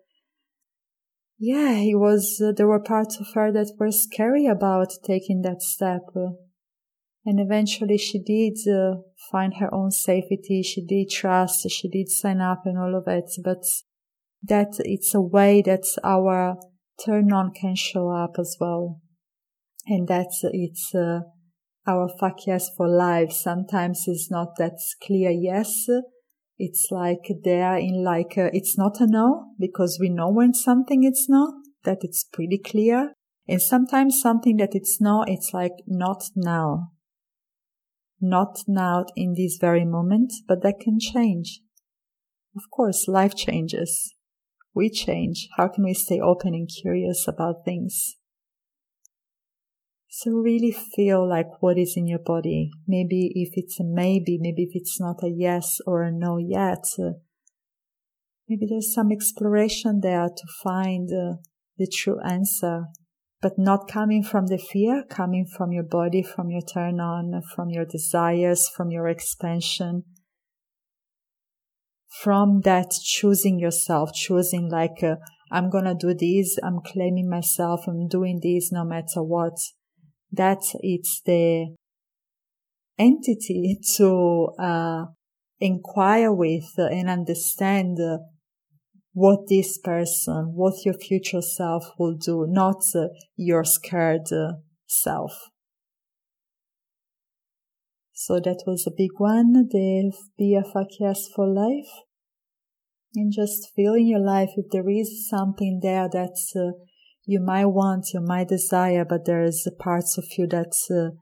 yeah, 1.39 1.77
it 1.79 1.99
was, 1.99 2.41
uh, 2.45 2.53
there 2.57 2.67
were 2.67 2.81
parts 2.81 3.19
of 3.19 3.27
her 3.35 3.53
that 3.53 3.73
were 3.79 3.93
scary 3.93 4.47
about 4.47 4.93
taking 5.05 5.43
that 5.43 5.63
step. 5.63 6.03
and 7.25 7.39
eventually 7.39 7.97
she 7.97 8.21
did 8.21 8.59
uh, 8.69 8.97
find 9.31 9.55
her 9.61 9.73
own 9.73 9.91
safety. 9.91 10.63
She 10.63 10.85
did 10.85 11.11
trust. 11.11 11.69
She 11.71 11.89
did 11.89 12.09
sign 12.09 12.41
up 12.41 12.63
and 12.65 12.79
all 12.79 12.97
of 12.97 13.05
it. 13.07 13.31
But 13.45 13.63
that 14.43 14.75
it's 14.81 15.15
a 15.15 15.21
way 15.21 15.63
that 15.63 15.85
our 16.03 16.57
turn 17.05 17.33
on 17.33 17.53
can 17.53 17.77
show 17.77 18.11
up 18.11 18.37
as 18.39 18.57
well. 18.61 19.01
And 19.87 20.07
that's, 20.09 20.41
it's, 20.45 20.95
uh, 20.95 21.21
our 21.87 22.09
fuck 22.21 22.47
yes 22.47 22.71
for 22.77 22.89
life. 22.89 23.33
Sometimes 23.33 24.05
it's 24.07 24.31
not 24.31 24.57
that 24.59 24.79
clear 25.05 25.31
yes 25.31 25.89
it's 26.65 26.93
like 26.93 27.27
there 27.43 27.77
in 27.77 28.05
like, 28.05 28.37
a, 28.37 28.49
it's 28.55 28.79
not 28.79 29.01
a 29.01 29.07
no 29.09 29.47
because 29.59 29.99
we 30.01 30.09
know 30.09 30.31
when 30.31 30.55
something 30.55 31.03
it's 31.03 31.27
no, 31.29 31.61
that 31.83 31.99
it's 32.03 32.25
pretty 32.33 32.57
clear. 32.59 33.15
And 33.49 33.61
sometimes 33.61 34.21
something 34.21 34.59
that 34.59 34.71
it's 34.73 35.01
no, 35.01 35.25
it's 35.27 35.53
like 35.53 35.73
not 35.89 36.23
now. 36.37 36.93
Not 38.21 38.61
now 38.69 39.07
in 39.17 39.35
this 39.37 39.59
very 39.61 39.85
moment, 39.85 40.33
but 40.47 40.63
that 40.63 40.79
can 40.81 41.01
change. 41.01 41.63
Of 42.55 42.71
course, 42.71 43.09
life 43.09 43.35
changes. 43.35 44.15
We 44.73 44.89
change. 44.89 45.49
How 45.57 45.67
can 45.67 45.83
we 45.83 45.95
stay 45.95 46.21
open 46.21 46.55
and 46.55 46.69
curious 46.69 47.27
about 47.27 47.65
things? 47.65 48.15
So 50.15 50.31
really 50.33 50.73
feel 50.73 51.27
like 51.27 51.63
what 51.63 51.79
is 51.79 51.95
in 51.97 52.07
your 52.07 52.19
body. 52.19 52.71
Maybe 52.87 53.33
if 53.35 53.55
it's 53.55 53.81
a 53.81 53.83
maybe, 53.83 54.37
maybe 54.39 54.65
if 54.65 54.73
it's 54.75 55.01
not 55.01 55.23
a 55.23 55.31
yes 55.31 55.79
or 55.87 56.03
a 56.03 56.13
no 56.13 56.37
yet, 56.37 56.85
uh, 56.99 57.13
maybe 58.47 58.67
there's 58.69 58.93
some 58.93 59.11
exploration 59.11 60.01
there 60.03 60.29
to 60.29 60.47
find 60.63 61.09
uh, 61.09 61.37
the 61.79 61.87
true 61.91 62.21
answer, 62.21 62.89
but 63.41 63.53
not 63.57 63.89
coming 63.89 64.23
from 64.23 64.49
the 64.49 64.59
fear, 64.59 65.03
coming 65.09 65.47
from 65.47 65.73
your 65.73 65.83
body, 65.83 66.23
from 66.23 66.51
your 66.51 66.61
turn 66.61 67.01
on, 67.01 67.41
from 67.55 67.71
your 67.71 67.87
desires, 67.87 68.69
from 68.69 68.91
your 68.91 69.09
expansion. 69.09 70.05
From 72.21 72.61
that 72.65 72.91
choosing 73.03 73.59
yourself, 73.59 74.13
choosing 74.13 74.69
like, 74.69 75.03
uh, 75.03 75.17
I'm 75.51 75.71
gonna 75.71 75.95
do 75.95 76.13
this, 76.13 76.59
I'm 76.63 76.81
claiming 76.85 77.31
myself, 77.31 77.89
I'm 77.89 78.09
doing 78.09 78.41
this 78.43 78.71
no 78.71 78.85
matter 78.85 79.23
what 79.23 79.57
that 80.33 80.63
it's 80.81 81.21
the 81.25 81.75
entity 82.99 83.79
to 83.97 84.49
uh, 84.59 85.05
inquire 85.61 86.33
with 86.33 86.73
and 86.79 87.09
understand 87.09 87.99
what 89.13 89.41
this 89.49 89.79
person, 89.79 90.53
what 90.55 90.85
your 90.85 90.95
future 90.95 91.43
self 91.43 91.85
will 91.99 92.15
do, 92.15 92.47
not 92.49 92.83
your 93.37 93.65
scared 93.65 94.29
self. 94.87 95.33
So 98.15 98.41
that 98.41 98.63
was 98.67 98.87
a 98.87 98.93
big 98.97 99.11
one, 99.19 99.53
the 99.53 100.13
be 100.39 100.55
a 100.55 100.63
fuck 100.63 100.89
for 101.35 101.47
life. 101.47 101.91
And 103.15 103.33
just 103.33 103.71
feeling 103.77 104.07
your 104.07 104.25
life 104.25 104.51
if 104.57 104.67
there 104.71 104.89
is 104.89 105.29
something 105.29 105.81
there 105.83 106.09
that's 106.11 106.55
uh, 106.57 106.71
you 107.33 107.41
might 107.41 107.67
want, 107.67 108.13
you 108.13 108.21
might 108.21 108.49
desire, 108.49 109.05
but 109.05 109.25
there's 109.25 109.67
parts 109.79 110.19
of 110.19 110.25
you 110.37 110.47
that 110.49 110.73
uh, 110.91 111.17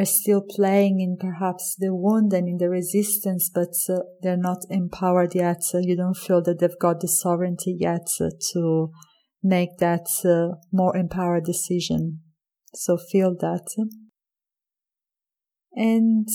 are 0.00 0.06
still 0.06 0.40
playing 0.40 1.00
in 1.00 1.18
perhaps 1.20 1.76
the 1.78 1.94
wound 1.94 2.32
and 2.32 2.48
in 2.48 2.56
the 2.56 2.70
resistance, 2.70 3.50
but 3.52 3.74
uh, 3.88 4.00
they're 4.22 4.36
not 4.36 4.64
empowered 4.70 5.34
yet. 5.34 5.62
So 5.62 5.78
you 5.78 5.94
don't 5.94 6.16
feel 6.16 6.42
that 6.44 6.58
they've 6.58 6.78
got 6.80 7.00
the 7.00 7.08
sovereignty 7.08 7.76
yet 7.78 8.08
uh, 8.18 8.30
to 8.52 8.90
make 9.42 9.76
that 9.78 10.06
uh, 10.24 10.56
more 10.72 10.96
empowered 10.96 11.44
decision. 11.44 12.20
So 12.74 12.96
feel 12.96 13.36
that. 13.40 13.66
And 15.74 16.28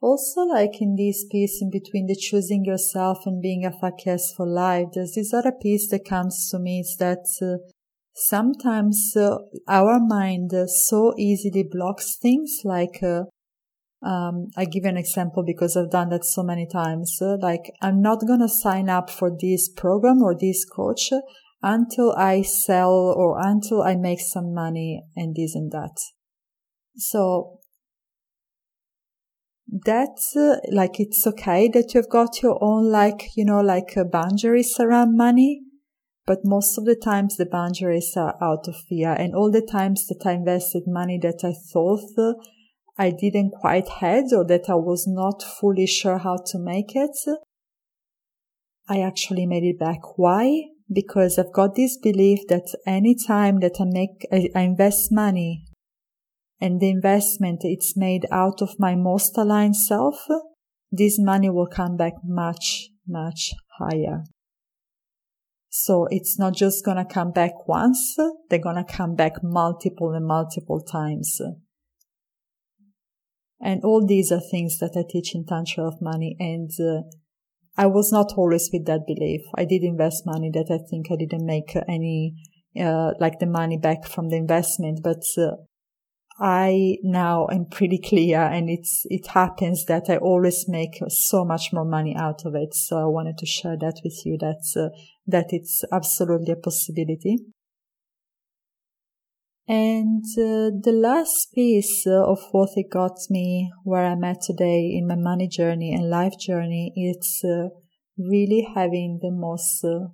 also, 0.00 0.42
like 0.42 0.80
in 0.80 0.94
this 0.96 1.24
piece 1.30 1.60
in 1.60 1.70
between 1.70 2.06
the 2.06 2.14
choosing 2.14 2.64
yourself 2.64 3.18
and 3.26 3.42
being 3.42 3.64
a 3.64 3.72
fakes 3.72 4.32
for 4.36 4.46
life, 4.46 4.88
there's 4.94 5.14
this 5.14 5.34
other 5.34 5.52
piece 5.52 5.88
that 5.90 6.04
comes 6.08 6.48
to 6.50 6.58
me 6.58 6.80
is 6.80 6.96
that 7.00 7.26
uh, 7.42 7.58
sometimes 8.14 9.14
uh, 9.16 9.38
our 9.66 9.98
mind 9.98 10.54
uh, 10.54 10.66
so 10.66 11.14
easily 11.18 11.64
blocks 11.68 12.16
things 12.16 12.60
like, 12.64 13.02
uh, 13.02 13.24
um, 14.06 14.46
I 14.56 14.66
give 14.66 14.84
an 14.84 14.96
example 14.96 15.42
because 15.44 15.76
I've 15.76 15.90
done 15.90 16.10
that 16.10 16.24
so 16.24 16.44
many 16.44 16.68
times. 16.72 17.18
Uh, 17.20 17.36
like, 17.40 17.72
I'm 17.82 18.00
not 18.00 18.24
going 18.24 18.40
to 18.40 18.48
sign 18.48 18.88
up 18.88 19.10
for 19.10 19.30
this 19.36 19.68
program 19.68 20.22
or 20.22 20.36
this 20.38 20.64
coach 20.64 21.10
until 21.60 22.14
I 22.16 22.42
sell 22.42 22.92
or 22.92 23.36
until 23.40 23.82
I 23.82 23.96
make 23.96 24.20
some 24.20 24.54
money 24.54 25.02
and 25.16 25.34
this 25.34 25.56
and 25.56 25.72
that. 25.72 25.98
So 26.96 27.57
that's 29.68 30.34
uh, 30.34 30.56
like 30.72 30.98
it's 30.98 31.26
okay 31.26 31.68
that 31.68 31.92
you've 31.94 32.08
got 32.08 32.42
your 32.42 32.58
own 32.62 32.90
like 32.90 33.28
you 33.36 33.44
know 33.44 33.60
like 33.60 33.96
uh, 33.96 34.04
boundaries 34.04 34.74
around 34.80 35.16
money 35.16 35.60
but 36.26 36.38
most 36.42 36.78
of 36.78 36.86
the 36.86 36.96
times 36.96 37.36
the 37.36 37.44
boundaries 37.44 38.14
are 38.16 38.36
out 38.42 38.66
of 38.66 38.76
fear 38.88 39.12
and 39.12 39.34
all 39.34 39.50
the 39.50 39.66
times 39.70 40.06
that 40.06 40.26
i 40.26 40.32
invested 40.32 40.84
money 40.86 41.18
that 41.20 41.40
i 41.44 41.52
thought 41.70 42.00
uh, 42.16 42.32
i 42.96 43.10
didn't 43.10 43.50
quite 43.60 43.88
had 44.00 44.24
or 44.32 44.44
that 44.44 44.70
i 44.70 44.74
was 44.74 45.06
not 45.06 45.42
fully 45.42 45.86
sure 45.86 46.18
how 46.18 46.36
to 46.36 46.58
make 46.58 46.96
it 46.96 47.16
i 48.88 49.00
actually 49.00 49.44
made 49.44 49.64
it 49.64 49.78
back. 49.78 50.00
Why? 50.16 50.62
Because 50.90 51.38
i've 51.38 51.52
got 51.52 51.74
this 51.74 51.98
belief 51.98 52.40
that 52.48 52.74
any 52.86 53.14
time 53.14 53.60
that 53.60 53.76
i 53.78 53.84
make 53.84 54.26
I 54.32 54.62
invest 54.62 55.12
money 55.12 55.67
and 56.60 56.80
the 56.80 56.90
investment 56.90 57.60
it's 57.62 57.96
made 57.96 58.26
out 58.32 58.60
of 58.60 58.78
my 58.78 58.94
most 58.94 59.36
aligned 59.38 59.76
self, 59.76 60.26
this 60.90 61.18
money 61.18 61.50
will 61.50 61.66
come 61.66 61.96
back 61.96 62.14
much, 62.24 62.88
much 63.06 63.52
higher. 63.78 64.24
So 65.70 66.06
it's 66.10 66.38
not 66.38 66.54
just 66.54 66.84
gonna 66.84 67.04
come 67.04 67.30
back 67.30 67.68
once, 67.68 68.16
they're 68.48 68.58
gonna 68.58 68.84
come 68.84 69.14
back 69.14 69.42
multiple 69.42 70.12
and 70.12 70.26
multiple 70.26 70.80
times. 70.80 71.40
And 73.60 73.84
all 73.84 74.06
these 74.06 74.32
are 74.32 74.40
things 74.40 74.78
that 74.78 74.96
I 74.96 75.04
teach 75.08 75.34
in 75.34 75.44
Tantra 75.44 75.86
of 75.86 76.00
Money 76.00 76.36
and 76.38 76.70
uh, 76.80 77.02
I 77.76 77.86
was 77.86 78.10
not 78.10 78.32
always 78.36 78.70
with 78.72 78.86
that 78.86 79.06
belief. 79.06 79.42
I 79.56 79.64
did 79.64 79.82
invest 79.82 80.26
money 80.26 80.50
that 80.52 80.66
I 80.70 80.78
think 80.90 81.06
I 81.10 81.16
didn't 81.16 81.46
make 81.46 81.76
any, 81.88 82.34
uh, 82.80 83.12
like 83.20 83.38
the 83.38 83.46
money 83.46 83.76
back 83.76 84.04
from 84.04 84.30
the 84.30 84.36
investment, 84.36 85.00
but 85.02 85.22
uh, 85.36 85.56
I 86.40 86.98
now 87.02 87.48
am 87.50 87.66
pretty 87.66 87.98
clear 87.98 88.40
and 88.40 88.70
it's, 88.70 89.04
it 89.10 89.26
happens 89.28 89.84
that 89.86 90.04
I 90.08 90.18
always 90.18 90.66
make 90.68 91.00
so 91.08 91.44
much 91.44 91.72
more 91.72 91.84
money 91.84 92.14
out 92.16 92.46
of 92.46 92.54
it. 92.54 92.74
So 92.74 92.98
I 92.98 93.06
wanted 93.06 93.38
to 93.38 93.46
share 93.46 93.76
that 93.76 94.00
with 94.04 94.24
you 94.24 94.38
that, 94.38 94.62
uh, 94.76 94.96
that 95.26 95.46
it's 95.50 95.82
absolutely 95.90 96.52
a 96.52 96.56
possibility. 96.56 97.38
And 99.66 100.24
uh, 100.38 100.70
the 100.82 100.94
last 100.94 101.52
piece 101.54 102.06
of 102.06 102.38
what 102.52 102.70
it 102.76 102.88
got 102.90 103.18
me 103.28 103.70
where 103.84 104.04
I'm 104.04 104.24
at 104.24 104.40
today 104.40 104.96
in 104.96 105.06
my 105.06 105.16
money 105.16 105.48
journey 105.48 105.92
and 105.92 106.08
life 106.08 106.38
journey, 106.38 106.92
it's 106.94 107.42
uh, 107.44 107.68
really 108.16 108.66
having 108.74 109.18
the 109.20 109.30
most 109.30 109.84
uh, 109.84 110.08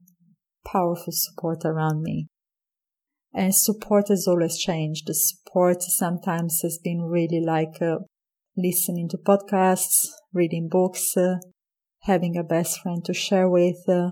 powerful 0.66 1.12
support 1.12 1.64
around 1.64 2.02
me. 2.02 2.28
And 3.34 3.52
support 3.52 4.08
has 4.08 4.28
always 4.28 4.56
changed. 4.56 5.08
The 5.08 5.14
support 5.14 5.82
sometimes 5.82 6.60
has 6.62 6.78
been 6.78 7.02
really 7.02 7.40
like 7.44 7.82
uh, 7.82 7.98
listening 8.56 9.08
to 9.08 9.18
podcasts, 9.18 10.06
reading 10.32 10.68
books, 10.68 11.16
uh, 11.16 11.38
having 12.02 12.36
a 12.36 12.44
best 12.44 12.80
friend 12.80 13.04
to 13.04 13.12
share 13.12 13.48
with. 13.48 13.88
Uh, 13.88 14.10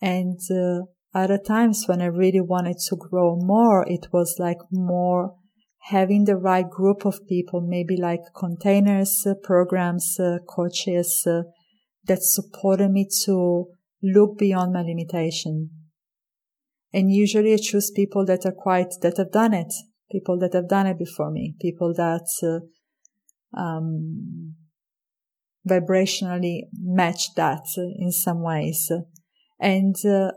and 0.00 0.38
uh, 0.50 0.84
other 1.12 1.38
times 1.38 1.84
when 1.86 2.00
I 2.00 2.06
really 2.06 2.40
wanted 2.40 2.76
to 2.88 2.96
grow 2.96 3.36
more, 3.36 3.84
it 3.88 4.06
was 4.12 4.36
like 4.38 4.58
more 4.70 5.34
having 5.86 6.24
the 6.24 6.36
right 6.36 6.70
group 6.70 7.04
of 7.04 7.26
people, 7.26 7.60
maybe 7.60 7.96
like 7.96 8.20
containers, 8.38 9.24
uh, 9.26 9.34
programs, 9.42 10.16
uh, 10.20 10.38
coaches 10.48 11.26
that 12.04 12.22
supported 12.22 12.90
me 12.90 13.08
to 13.24 13.66
look 14.00 14.38
beyond 14.38 14.72
my 14.72 14.82
limitation. 14.82 15.70
And 16.92 17.12
usually 17.12 17.54
I 17.54 17.58
choose 17.60 17.90
people 17.90 18.24
that 18.26 18.44
are 18.44 18.52
quite, 18.52 18.94
that 19.00 19.16
have 19.16 19.32
done 19.32 19.54
it, 19.54 19.72
people 20.10 20.38
that 20.40 20.52
have 20.52 20.68
done 20.68 20.86
it 20.86 20.98
before 20.98 21.30
me, 21.30 21.54
people 21.60 21.94
that, 21.94 22.26
uh, 22.42 23.58
um, 23.58 24.54
vibrationally 25.68 26.62
match 26.80 27.34
that 27.36 27.64
in 27.76 28.10
some 28.10 28.42
ways. 28.42 28.90
And, 29.58 29.94
uh, 30.04 30.32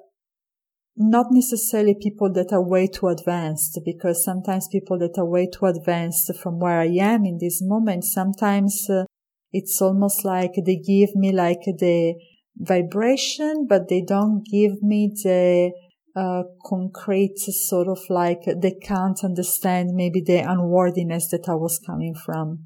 not 0.98 1.28
necessarily 1.32 1.96
people 2.02 2.32
that 2.32 2.54
are 2.54 2.64
way 2.64 2.88
too 2.88 3.08
advanced 3.08 3.80
because 3.84 4.24
sometimes 4.24 4.68
people 4.72 4.98
that 5.00 5.18
are 5.18 5.26
way 5.26 5.48
too 5.48 5.66
advanced 5.66 6.32
from 6.42 6.60
where 6.60 6.80
I 6.80 6.88
am 7.02 7.26
in 7.26 7.38
this 7.40 7.62
moment, 7.62 8.06
sometimes 8.06 8.88
uh, 8.90 9.04
it's 9.52 9.82
almost 9.82 10.24
like 10.24 10.52
they 10.66 10.78
give 10.78 11.14
me 11.16 11.34
like 11.34 11.64
the 11.66 12.16
vibration, 12.58 13.68
but 13.68 13.90
they 13.90 14.02
don't 14.02 14.46
give 14.50 14.82
me 14.82 15.12
the 15.22 15.72
uh, 16.16 16.44
concrete 16.66 17.38
sort 17.38 17.88
of 17.88 18.00
like 18.10 18.40
they 18.62 18.72
can't 18.72 19.24
understand 19.24 19.92
maybe 19.94 20.22
the 20.26 20.38
unworthiness 20.38 21.28
that 21.30 21.50
I 21.50 21.56
was 21.56 21.80
coming 21.86 22.16
from. 22.16 22.66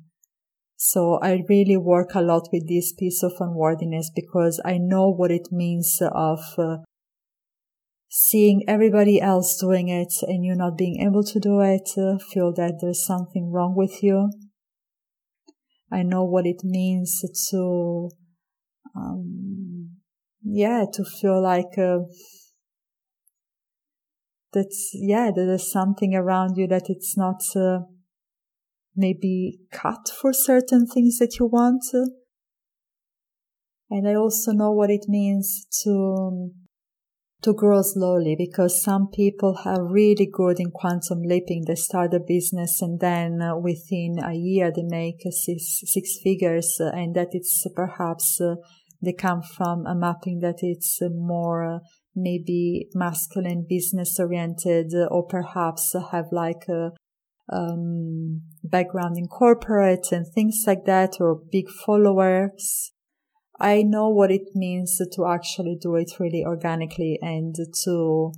So 0.76 1.20
I 1.22 1.44
really 1.50 1.76
work 1.76 2.16
a 2.16 2.22
lot 2.22 2.48
with 2.54 2.70
this 2.70 2.94
piece 2.94 3.22
of 3.24 3.34
unworthiness 3.40 4.12
because 4.16 4.62
I 4.64 4.78
know 4.78 5.10
what 5.10 5.32
it 5.32 5.50
means 5.52 6.00
of 6.02 6.40
uh, 6.58 6.78
seeing 8.08 8.64
everybody 8.68 9.20
else 9.20 9.60
doing 9.60 9.90
it 9.90 10.14
and 10.22 10.46
you 10.46 10.56
not 10.56 10.78
being 10.78 11.02
able 11.06 11.24
to 11.24 11.40
do 11.40 11.60
it, 11.62 11.90
uh, 11.98 12.18
feel 12.32 12.54
that 12.54 12.80
there's 12.82 13.06
something 13.06 13.52
wrong 13.52 13.76
with 13.76 14.02
you. 14.02 14.32
I 15.92 16.04
know 16.04 16.24
what 16.24 16.46
it 16.46 16.62
means 16.64 17.24
to, 17.50 18.10
um, 18.96 19.98
yeah, 20.44 20.86
to 20.94 21.04
feel 21.04 21.42
like, 21.42 21.78
uh, 21.78 22.00
that's, 24.54 24.92
yeah, 24.94 25.32
that 25.36 25.46
there's 25.46 25.72
something 25.72 26.16
around 26.16 26.58
you 26.58 26.68
that 26.68 26.90
it's 26.90 27.18
not, 27.18 27.42
uh, 27.56 27.80
maybe 28.96 29.60
cut 29.72 30.10
for 30.20 30.34
certain 30.34 30.86
things 30.86 31.18
that 31.20 31.38
you 31.40 31.46
want. 31.46 31.84
And 33.90 34.08
I 34.08 34.16
also 34.16 34.52
know 34.52 34.72
what 34.72 34.90
it 34.90 35.06
means 35.08 35.66
to, 35.84 35.92
um, 35.92 36.52
to 37.42 37.54
grow 37.54 37.82
slowly 37.82 38.36
because 38.38 38.84
some 38.84 39.08
people 39.08 39.58
are 39.66 39.84
really 39.84 40.30
good 40.32 40.60
in 40.60 40.72
quantum 40.72 41.22
leaping. 41.24 41.64
They 41.66 41.76
start 41.76 42.14
a 42.14 42.20
business 42.20 42.82
and 42.82 43.00
then 43.00 43.42
uh, 43.42 43.58
within 43.58 44.18
a 44.24 44.34
year 44.34 44.72
they 44.76 44.84
make 44.84 45.22
uh, 45.26 45.32
six, 45.32 45.82
six 45.86 46.20
figures 46.22 46.78
uh, 46.82 46.90
and 46.90 47.16
that 47.16 47.30
it's 47.32 47.66
perhaps 47.76 48.42
uh, 48.42 48.56
they 49.02 49.14
come 49.14 49.42
from 49.42 49.86
a 49.86 49.96
mapping 49.96 50.40
that 50.42 50.58
it's 50.62 51.00
uh, 51.02 51.08
more 51.10 51.82
maybe 52.16 52.88
masculine 52.94 53.66
business 53.68 54.20
oriented 54.20 54.94
or 55.10 55.26
perhaps 55.26 55.96
have 56.12 56.26
like 56.32 56.68
a 56.68 56.92
um, 57.52 58.42
background 58.64 59.18
in 59.18 59.28
corporate 59.28 60.12
and 60.12 60.28
things 60.28 60.64
like 60.68 60.86
that 60.86 61.18
or 61.20 61.42
big 61.52 61.70
followers 61.70 62.92
I 63.60 63.82
know 63.82 64.08
what 64.08 64.32
it 64.32 64.56
means 64.56 65.02
to 65.12 65.26
actually 65.26 65.78
do 65.80 65.96
it 65.96 66.12
really 66.18 66.46
organically 66.46 67.20
and 67.22 67.54
to 67.84 68.32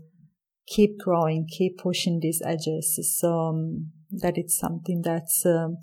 keep 0.65 0.97
growing, 0.97 1.47
keep 1.47 1.77
pushing 1.77 2.19
these 2.19 2.41
edges. 2.43 2.99
So 3.19 3.39
um, 3.39 3.91
that 4.09 4.37
it's 4.37 4.57
something 4.57 5.03
that's 5.03 5.45
um, 5.45 5.77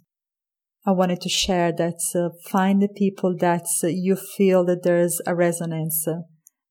I 0.84 0.90
wanted 0.90 1.20
to 1.20 1.28
share. 1.28 1.70
That 1.70 2.00
uh, 2.16 2.30
find 2.50 2.82
the 2.82 2.88
people 2.88 3.36
that 3.38 3.66
uh, 3.84 3.88
you 3.88 4.16
feel 4.16 4.64
that 4.64 4.82
there's 4.82 5.20
a 5.24 5.36
resonance. 5.36 6.06
Uh, 6.08 6.22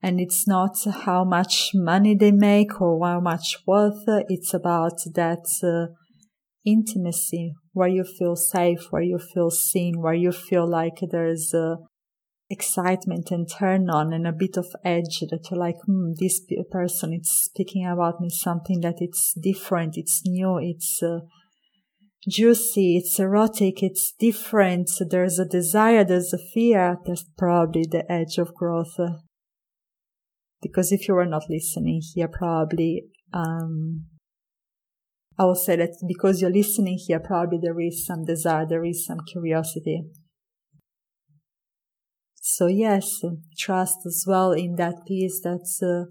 and 0.01 0.19
it's 0.19 0.47
not 0.47 0.77
how 1.05 1.23
much 1.23 1.71
money 1.73 2.15
they 2.15 2.31
make 2.31 2.79
or 2.81 3.05
how 3.05 3.19
much 3.19 3.57
wealth. 3.65 4.03
It's 4.29 4.53
about 4.53 4.99
that 5.15 5.45
uh, 5.63 5.93
intimacy 6.65 7.53
where 7.73 7.87
you 7.87 8.03
feel 8.03 8.35
safe, 8.35 8.87
where 8.91 9.01
you 9.01 9.19
feel 9.19 9.49
seen, 9.49 10.01
where 10.01 10.13
you 10.13 10.31
feel 10.31 10.69
like 10.69 10.99
there's 11.11 11.53
uh, 11.53 11.75
excitement 12.49 13.31
and 13.31 13.49
turn 13.49 13.89
on 13.89 14.13
and 14.13 14.27
a 14.27 14.31
bit 14.31 14.57
of 14.57 14.67
edge 14.83 15.19
that 15.29 15.47
you're 15.49 15.59
like, 15.59 15.77
hmm, 15.85 16.11
this 16.19 16.41
person 16.71 17.13
is 17.13 17.29
speaking 17.29 17.85
about 17.85 18.21
me 18.21 18.29
something 18.29 18.81
that 18.81 18.97
it's 18.99 19.33
different, 19.41 19.97
it's 19.97 20.21
new, 20.25 20.57
it's 20.57 21.01
uh, 21.01 21.19
juicy, 22.29 22.97
it's 22.97 23.19
erotic, 23.19 23.81
it's 23.81 24.13
different. 24.19 24.89
There's 25.09 25.39
a 25.39 25.45
desire, 25.45 26.03
there's 26.03 26.33
a 26.33 26.39
fear. 26.53 26.97
That's 27.05 27.25
probably 27.37 27.85
the 27.89 28.09
edge 28.11 28.37
of 28.37 28.53
growth. 28.53 28.97
Because 30.61 30.91
if 30.91 31.07
you 31.07 31.15
are 31.15 31.25
not 31.25 31.49
listening 31.49 32.01
here, 32.13 32.27
probably, 32.27 33.03
um, 33.33 34.05
I 35.37 35.45
will 35.45 35.55
say 35.55 35.75
that 35.75 35.91
because 36.07 36.41
you're 36.41 36.51
listening 36.51 36.97
here, 37.05 37.19
probably 37.19 37.59
there 37.61 37.79
is 37.79 38.05
some 38.05 38.25
desire, 38.25 38.65
there 38.67 38.83
is 38.83 39.05
some 39.05 39.19
curiosity. 39.31 40.03
So 42.35 42.67
yes, 42.67 43.21
trust 43.57 43.99
as 44.05 44.23
well 44.27 44.51
in 44.51 44.77
that 44.77 45.05
piece 45.05 45.41
that 45.41 45.67
uh, 45.83 46.09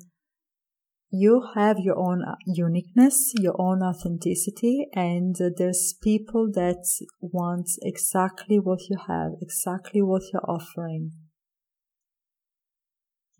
you 1.10 1.48
have 1.54 1.78
your 1.78 1.98
own 1.98 2.22
uh, 2.22 2.34
uniqueness, 2.46 3.32
your 3.36 3.54
own 3.58 3.82
authenticity, 3.82 4.86
and 4.92 5.34
uh, 5.40 5.50
there's 5.56 5.94
people 6.02 6.50
that 6.52 6.84
want 7.20 7.68
exactly 7.82 8.58
what 8.58 8.80
you 8.90 8.98
have, 9.08 9.32
exactly 9.40 10.02
what 10.02 10.22
you're 10.32 10.48
offering. 10.48 11.12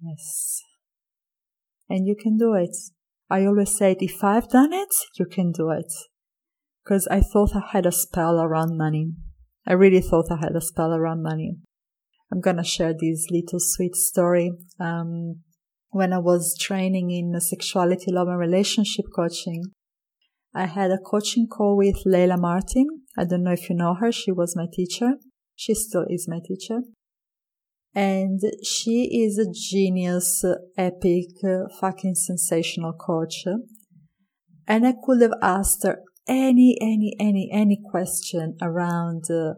Yes. 0.01 0.63
And 1.89 2.07
you 2.07 2.17
can 2.21 2.37
do 2.37 2.55
it. 2.55 2.77
I 3.29 3.45
always 3.45 3.77
say 3.77 3.97
if 3.99 4.23
I've 4.23 4.49
done 4.49 4.73
it, 4.73 4.95
you 5.19 5.27
can 5.27 5.53
do 5.53 5.71
it. 5.71 5.93
Because 6.85 7.07
I 7.09 7.21
thought 7.21 7.57
I 7.57 7.63
had 7.73 7.87
a 7.87 7.93
spell 7.93 8.41
around 8.41 8.77
money. 8.77 9.13
I 9.67 9.73
really 9.73 10.01
thought 10.01 10.31
I 10.31 10.37
had 10.37 10.55
a 10.55 10.61
spell 10.61 10.93
around 10.93 11.23
money. 11.23 11.57
I'm 12.33 12.41
gonna 12.41 12.65
share 12.65 12.93
this 12.93 13.27
little 13.31 13.59
sweet 13.61 13.95
story. 13.95 14.53
Um, 14.81 15.43
when 15.91 16.13
I 16.13 16.19
was 16.19 16.57
training 16.59 17.11
in 17.11 17.41
sexuality, 17.41 18.13
love, 18.13 18.29
and 18.29 18.39
relationship 18.39 19.07
coaching, 19.15 19.65
I 20.55 20.67
had 20.67 20.91
a 20.91 20.99
coaching 20.99 21.47
call 21.47 21.77
with 21.77 22.05
Layla 22.07 22.39
Martin. 22.39 22.87
I 23.19 23.25
don't 23.25 23.43
know 23.43 23.53
if 23.53 23.69
you 23.69 23.77
know 23.77 23.95
her. 23.95 24.13
She 24.13 24.33
was 24.33 24.57
my 24.57 24.67
teacher. 24.73 25.15
She 25.55 25.75
still 25.75 26.05
is 26.09 26.27
my 26.29 26.41
teacher. 26.47 26.81
And 27.97 28.43
she 28.63 29.25
is 29.25 29.39
a 29.39 29.51
genius, 29.51 30.45
epic, 30.77 31.29
fucking 31.81 32.15
sensational 32.15 32.93
coach. 32.93 33.45
And 34.69 34.87
I 34.87 34.93
could 35.03 35.23
have 35.23 35.33
asked 35.41 35.83
her 35.85 36.03
any, 36.29 36.77
any, 36.79 37.17
any, 37.19 37.49
any 37.51 37.81
question 37.91 38.59
around 38.61 39.31
uh, 39.31 39.55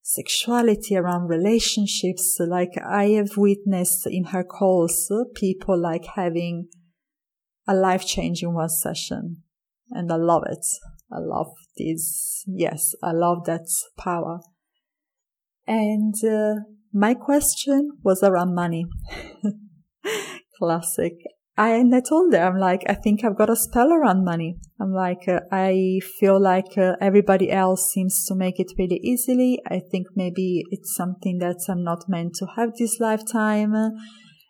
sexuality, 0.00 0.96
around 0.96 1.28
relationships. 1.28 2.38
Like 2.40 2.78
I 2.82 3.08
have 3.10 3.36
witnessed 3.36 4.06
in 4.06 4.24
her 4.32 4.42
calls, 4.42 5.12
people 5.34 5.78
like 5.78 6.06
having 6.16 6.68
a 7.68 7.74
life 7.74 8.06
changing 8.06 8.54
one 8.54 8.70
session. 8.70 9.42
And 9.90 10.10
I 10.10 10.16
love 10.16 10.44
it. 10.46 10.64
I 11.12 11.18
love 11.18 11.52
this. 11.76 12.42
Yes, 12.46 12.94
I 13.02 13.12
love 13.12 13.44
that 13.44 13.68
power. 13.98 14.40
And 15.66 16.14
uh, 16.24 16.54
my 16.92 17.14
question 17.14 17.92
was 18.02 18.22
around 18.22 18.54
money. 18.54 18.86
Classic. 20.58 21.14
I, 21.56 21.70
and 21.72 21.94
I 21.94 22.00
told 22.00 22.32
her, 22.32 22.40
I'm 22.40 22.56
like, 22.58 22.82
I 22.88 22.94
think 22.94 23.24
I've 23.24 23.36
got 23.36 23.50
a 23.50 23.56
spell 23.56 23.92
around 23.92 24.24
money. 24.24 24.56
I'm 24.80 24.92
like, 24.92 25.28
uh, 25.28 25.40
I 25.50 26.00
feel 26.18 26.40
like 26.40 26.78
uh, 26.78 26.92
everybody 27.00 27.50
else 27.50 27.92
seems 27.92 28.24
to 28.26 28.34
make 28.34 28.58
it 28.58 28.72
really 28.78 29.00
easily. 29.02 29.60
I 29.66 29.80
think 29.90 30.06
maybe 30.16 30.64
it's 30.70 30.94
something 30.94 31.38
that 31.38 31.58
I'm 31.68 31.84
not 31.84 32.08
meant 32.08 32.34
to 32.36 32.46
have 32.56 32.70
this 32.78 32.98
lifetime. 33.00 33.74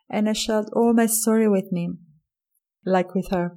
And 0.09 0.29
I 0.29 0.33
shared 0.33 0.67
all 0.75 0.95
my 0.95 1.07
story 1.07 1.49
with 1.49 1.73
me, 1.73 1.91
like 2.87 3.15
with 3.15 3.31
her. 3.31 3.57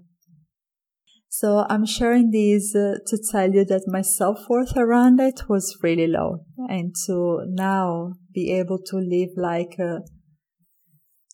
So 1.30 1.66
I'm 1.70 1.86
sharing 1.86 2.32
this 2.32 2.74
uh, 2.76 2.96
to 3.06 3.20
tell 3.32 3.52
you 3.52 3.66
that 3.66 3.84
my 3.88 4.02
self-worth 4.02 4.76
around 4.78 5.20
it 5.20 5.50
was 5.50 5.78
really 5.84 6.08
low 6.08 6.46
and 6.70 6.96
to 7.06 7.42
now 7.50 8.14
be 8.36 8.52
able 8.52 8.80
to 8.90 8.98
live 8.98 9.30
like 9.38 9.80
a 9.80 10.02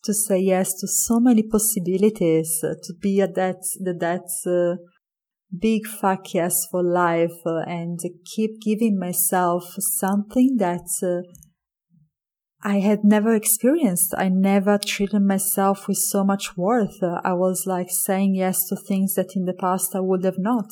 to 0.04 0.12
say 0.12 0.38
yes 0.38 0.74
to 0.80 0.88
so 0.88 1.20
many 1.20 1.42
possibilities, 1.42 2.60
uh, 2.64 2.74
to 2.82 2.92
be 3.00 3.20
at 3.20 3.34
that, 3.36 3.60
that, 3.80 4.28
uh, 4.46 4.82
big 5.56 5.86
fuck 5.86 6.32
yes 6.32 6.66
for 6.70 6.82
life 6.82 7.38
uh, 7.44 7.58
and 7.66 8.00
keep 8.24 8.60
giving 8.60 8.98
myself 8.98 9.64
something 9.78 10.56
that 10.58 10.88
uh, 11.02 11.20
I 12.64 12.78
had 12.78 13.04
never 13.04 13.34
experienced. 13.34 14.14
I 14.16 14.28
never 14.28 14.78
treated 14.78 15.20
myself 15.20 15.88
with 15.88 15.98
so 15.98 16.24
much 16.24 16.56
worth. 16.56 17.02
I 17.02 17.34
was 17.34 17.64
like 17.66 17.90
saying 17.90 18.36
yes 18.36 18.66
to 18.68 18.76
things 18.76 19.14
that 19.14 19.36
in 19.36 19.44
the 19.44 19.52
past 19.52 19.94
I 19.94 20.00
would 20.00 20.24
have 20.24 20.38
not. 20.38 20.70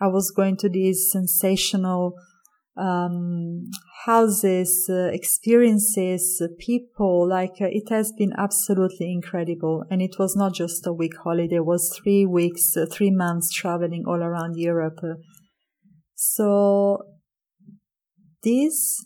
I 0.00 0.06
was 0.06 0.30
going 0.30 0.56
to 0.58 0.68
these 0.68 1.08
sensational 1.10 2.14
um, 2.78 3.70
houses, 4.06 4.86
uh, 4.88 5.08
experiences, 5.12 6.40
uh, 6.42 6.48
people. 6.58 7.28
Like 7.28 7.56
uh, 7.60 7.66
it 7.70 7.88
has 7.90 8.12
been 8.16 8.32
absolutely 8.38 9.12
incredible. 9.12 9.84
And 9.90 10.00
it 10.00 10.16
was 10.18 10.36
not 10.36 10.54
just 10.54 10.86
a 10.86 10.92
week 10.92 11.16
holiday. 11.22 11.56
It 11.56 11.66
was 11.66 11.98
three 12.02 12.24
weeks, 12.24 12.76
uh, 12.76 12.86
three 12.90 13.10
months 13.10 13.52
traveling 13.52 14.04
all 14.06 14.22
around 14.22 14.54
Europe. 14.56 15.00
So 16.14 16.98
this 18.42 19.04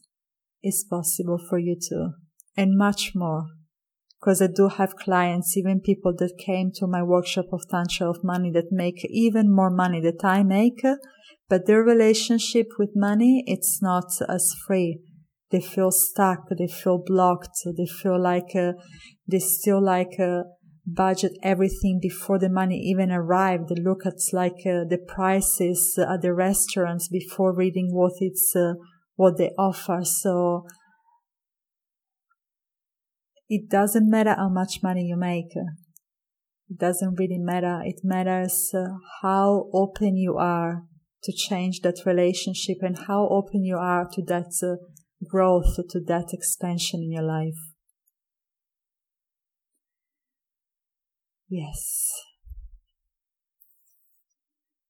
is 0.62 0.84
possible 0.88 1.38
for 1.48 1.58
you 1.58 1.76
too 1.76 2.10
and 2.56 2.76
much 2.76 3.12
more. 3.14 3.46
Because 4.20 4.40
I 4.40 4.46
do 4.46 4.68
have 4.68 4.94
clients, 4.94 5.56
even 5.56 5.80
people 5.80 6.14
that 6.18 6.38
came 6.38 6.70
to 6.76 6.86
my 6.86 7.02
workshop 7.02 7.46
of 7.52 7.62
Tantra 7.68 8.08
of 8.08 8.22
Money 8.22 8.52
that 8.52 8.70
make 8.70 9.04
even 9.06 9.52
more 9.52 9.70
money 9.70 10.00
that 10.00 10.24
I 10.24 10.44
make, 10.44 10.84
but 11.52 11.66
their 11.66 11.82
relationship 11.82 12.68
with 12.78 12.96
money, 12.96 13.44
it's 13.46 13.82
not 13.82 14.06
as 14.26 14.54
free. 14.66 15.00
They 15.50 15.60
feel 15.60 15.90
stuck. 15.90 16.48
They 16.48 16.66
feel 16.66 16.96
blocked. 16.96 17.58
They 17.76 17.84
feel 17.84 18.18
like, 18.18 18.56
uh, 18.56 18.72
they 19.30 19.40
still 19.40 19.84
like, 19.84 20.18
uh, 20.18 20.44
budget 20.86 21.32
everything 21.42 21.98
before 22.00 22.38
the 22.38 22.48
money 22.48 22.78
even 22.78 23.12
arrived. 23.12 23.68
They 23.68 23.82
look 23.82 24.06
at 24.06 24.14
like 24.32 24.64
uh, 24.64 24.88
the 24.88 24.98
prices 25.06 25.98
at 25.98 26.22
the 26.22 26.32
restaurants 26.32 27.08
before 27.08 27.54
reading 27.54 27.88
what 27.92 28.14
it's, 28.20 28.56
uh, 28.56 28.72
what 29.16 29.36
they 29.36 29.50
offer. 29.58 30.04
So 30.04 30.64
it 33.50 33.68
doesn't 33.68 34.08
matter 34.08 34.34
how 34.38 34.48
much 34.48 34.82
money 34.82 35.02
you 35.02 35.16
make. 35.18 35.54
It 36.70 36.78
doesn't 36.78 37.16
really 37.18 37.38
matter. 37.38 37.82
It 37.84 38.00
matters 38.02 38.72
uh, 38.74 38.86
how 39.20 39.68
open 39.74 40.16
you 40.16 40.38
are 40.38 40.84
to 41.24 41.32
change 41.32 41.80
that 41.80 42.02
relationship 42.04 42.78
and 42.80 42.98
how 43.06 43.28
open 43.28 43.64
you 43.64 43.76
are 43.76 44.08
to 44.12 44.22
that 44.26 44.52
uh, 44.62 44.76
growth, 45.28 45.76
to 45.90 46.00
that 46.00 46.28
expansion 46.32 47.00
in 47.02 47.12
your 47.12 47.22
life. 47.22 47.58
Yes. 51.48 52.10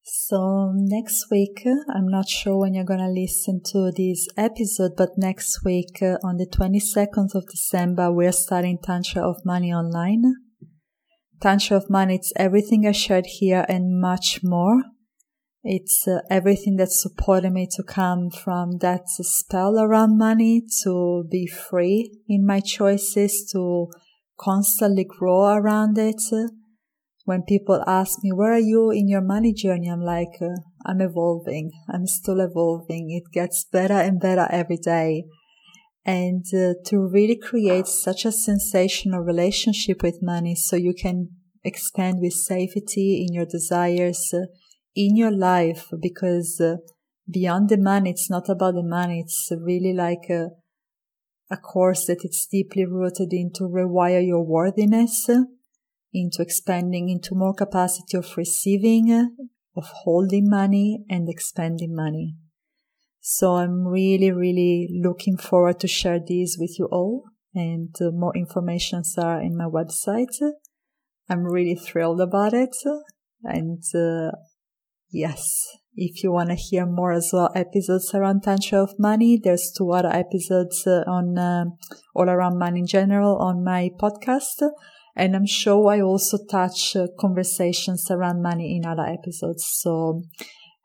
So 0.01 0.71
next 0.73 1.25
week, 1.29 1.67
I'm 1.93 2.07
not 2.07 2.29
sure 2.29 2.57
when 2.57 2.73
you're 2.73 2.85
gonna 2.85 3.09
listen 3.09 3.61
to 3.71 3.91
this 3.91 4.27
episode, 4.37 4.93
but 4.97 5.17
next 5.17 5.63
week 5.65 6.01
uh, 6.01 6.15
on 6.23 6.37
the 6.37 6.47
22nd 6.47 7.35
of 7.35 7.45
December, 7.51 8.11
we're 8.11 8.31
starting 8.31 8.79
Tantra 8.81 9.21
of 9.21 9.45
Money 9.45 9.73
online. 9.73 10.23
Tantra 11.41 11.77
of 11.77 11.89
Money, 11.89 12.15
it's 12.15 12.31
everything 12.37 12.87
I 12.87 12.93
shared 12.93 13.25
here 13.27 13.65
and 13.67 13.99
much 13.99 14.39
more. 14.41 14.81
It's 15.63 16.05
uh, 16.07 16.19
everything 16.29 16.75
that 16.77 16.91
supported 16.91 17.51
me 17.51 17.67
to 17.75 17.83
come 17.83 18.29
from 18.29 18.79
that 18.79 19.07
spell 19.07 19.79
around 19.79 20.17
money 20.17 20.61
to 20.83 21.23
be 21.29 21.47
free 21.47 22.19
in 22.27 22.45
my 22.45 22.59
choices, 22.59 23.49
to 23.53 23.87
constantly 24.37 25.05
grow 25.05 25.55
around 25.55 25.97
it 25.97 26.21
when 27.25 27.43
people 27.43 27.81
ask 27.87 28.19
me, 28.21 28.31
where 28.33 28.53
are 28.53 28.59
you 28.59 28.91
in 28.91 29.07
your 29.07 29.21
money 29.21 29.53
journey? 29.53 29.87
I'm 29.87 30.01
like, 30.01 30.41
uh, 30.41 30.55
I'm 30.85 30.99
evolving. 30.99 31.71
I'm 31.89 32.05
still 32.05 32.41
evolving. 32.41 33.11
It 33.11 33.31
gets 33.31 33.63
better 33.63 33.93
and 33.93 34.19
better 34.19 34.47
every 34.49 34.77
day. 34.77 35.23
And 36.05 36.43
uh, 36.53 36.73
to 36.87 37.07
really 37.07 37.37
create 37.37 37.87
such 37.87 38.25
a 38.25 38.31
sensational 38.33 39.21
relationship 39.21 40.03
with 40.03 40.21
money 40.21 40.55
so 40.55 40.75
you 40.75 40.93
can 40.93 41.29
expand 41.63 42.17
with 42.19 42.33
safety 42.33 43.25
in 43.25 43.33
your 43.33 43.45
desires, 43.45 44.33
uh, 44.33 44.47
in 44.95 45.15
your 45.15 45.31
life, 45.31 45.89
because 46.01 46.59
uh, 46.61 46.77
beyond 47.29 47.69
the 47.69 47.77
money, 47.77 48.11
it's 48.11 48.29
not 48.29 48.49
about 48.49 48.75
the 48.75 48.83
money. 48.83 49.21
It's 49.21 49.51
really 49.55 49.93
like 49.93 50.29
a, 50.29 50.49
a 51.49 51.57
course 51.57 52.05
that 52.05 52.23
it's 52.23 52.45
deeply 52.45 52.85
rooted 52.85 53.33
into 53.33 53.63
rewire 53.63 54.25
your 54.25 54.43
worthiness 54.43 55.29
into 56.13 56.41
expanding 56.41 57.09
into 57.09 57.35
more 57.35 57.53
capacity 57.53 58.17
of 58.17 58.37
receiving, 58.37 59.35
of 59.75 59.85
holding 60.03 60.47
money 60.47 61.03
and 61.09 61.27
expanding 61.27 61.95
money. 61.95 62.35
So 63.19 63.55
I'm 63.55 63.87
really, 63.87 64.31
really 64.31 64.89
looking 65.01 65.37
forward 65.37 65.79
to 65.79 65.87
share 65.87 66.19
these 66.19 66.57
with 66.59 66.77
you 66.77 66.85
all 66.91 67.23
and 67.55 67.95
uh, 68.01 68.11
more 68.11 68.35
informations 68.35 69.15
are 69.17 69.41
in 69.41 69.57
my 69.57 69.65
website. 69.65 70.37
I'm 71.29 71.45
really 71.45 71.75
thrilled 71.75 72.21
about 72.21 72.53
it. 72.53 72.75
And, 73.43 73.83
uh, 73.95 74.31
yes, 75.13 75.67
if 75.95 76.23
you 76.23 76.31
want 76.31 76.49
to 76.49 76.55
hear 76.55 76.85
more 76.85 77.11
as 77.13 77.29
well, 77.31 77.51
episodes 77.55 78.13
around 78.13 78.41
Tantra 78.43 78.81
of 78.81 78.97
Money, 78.97 79.39
there's 79.41 79.71
two 79.77 79.91
other 79.91 80.09
episodes 80.09 80.85
uh, 80.87 81.03
on, 81.07 81.37
uh, 81.37 81.65
all 82.15 82.29
around 82.29 82.57
money 82.57 82.79
in 82.79 82.87
general 82.87 83.37
on 83.37 83.63
my 83.63 83.91
podcast. 83.99 84.67
And 85.15 85.35
I'm 85.35 85.45
sure 85.45 85.91
I 85.91 86.01
also 86.01 86.39
touch 86.49 86.95
uh, 86.95 87.07
conversations 87.19 88.07
around 88.09 88.41
money 88.41 88.75
in 88.75 88.89
other 88.89 89.05
episodes. 89.05 89.63
So 89.71 90.23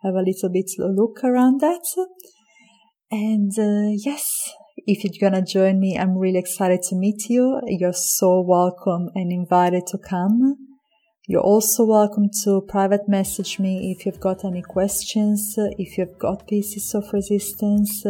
have 0.03 0.15
a 0.15 0.23
little 0.23 0.51
bit 0.53 0.71
look 0.79 1.25
around 1.25 1.61
that. 1.63 1.81
And 3.11 3.53
uh, 3.59 3.97
yes, 4.05 4.53
if 4.87 5.03
you're 5.03 5.31
gonna 5.31 5.45
join 5.45 5.81
me, 5.81 5.99
I'm 5.99 6.19
really 6.19 6.39
excited 6.39 6.83
to 6.91 6.97
meet 6.97 7.31
you. 7.31 7.61
You're 7.67 7.95
so 7.95 8.43
welcome 8.47 9.09
and 9.15 9.33
invited 9.33 9.87
to 9.89 9.99
come. 9.99 10.68
You're 11.29 11.43
also 11.43 11.85
welcome 11.85 12.31
to 12.43 12.63
private 12.63 13.09
message 13.09 13.61
me 13.61 13.93
if 13.93 14.05
you've 14.05 14.19
got 14.19 14.45
any 14.45 14.63
questions, 14.63 15.55
if 15.79 15.97
you've 15.97 16.19
got 16.19 16.49
pieces 16.49 16.95
of 16.95 17.13
resistance, 17.13 18.05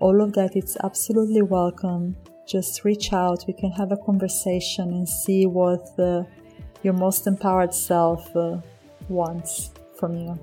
all 0.00 0.20
of 0.20 0.32
that. 0.32 0.56
It's 0.56 0.76
absolutely 0.82 1.42
welcome 1.42 2.16
just 2.46 2.84
reach 2.84 3.12
out. 3.12 3.44
We 3.46 3.54
can 3.54 3.70
have 3.72 3.92
a 3.92 3.96
conversation 3.96 4.90
and 4.90 5.08
see 5.08 5.46
what 5.46 5.86
uh, 5.98 6.24
your 6.82 6.94
most 6.94 7.26
empowered 7.26 7.74
self 7.74 8.34
uh, 8.36 8.58
wants 9.08 9.70
from 9.98 10.16
you. 10.16 10.38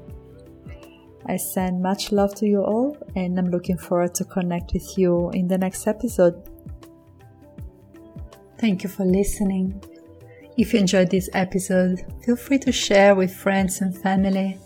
I 1.26 1.38
send 1.38 1.82
much 1.82 2.12
love 2.12 2.34
to 2.36 2.48
you 2.48 2.64
all, 2.64 2.98
and 3.16 3.38
I'm 3.38 3.52
looking 3.52 3.78
forward 3.78 4.16
to 4.16 4.26
connect 4.26 4.74
with 4.74 4.98
you 4.98 5.30
in 5.32 5.48
the 5.48 5.58
next 5.58 5.86
episode. 5.86 6.50
Thank 8.58 8.84
you 8.84 8.90
for 8.90 9.06
listening. 9.06 9.84
If 10.58 10.74
you 10.74 10.80
enjoyed 10.80 11.10
this 11.10 11.30
episode, 11.34 12.04
feel 12.24 12.36
free 12.36 12.60
to 12.60 12.72
share 12.72 13.16
with 13.16 13.34
friends 13.34 13.82
and 13.82 13.98
family. 13.98 14.60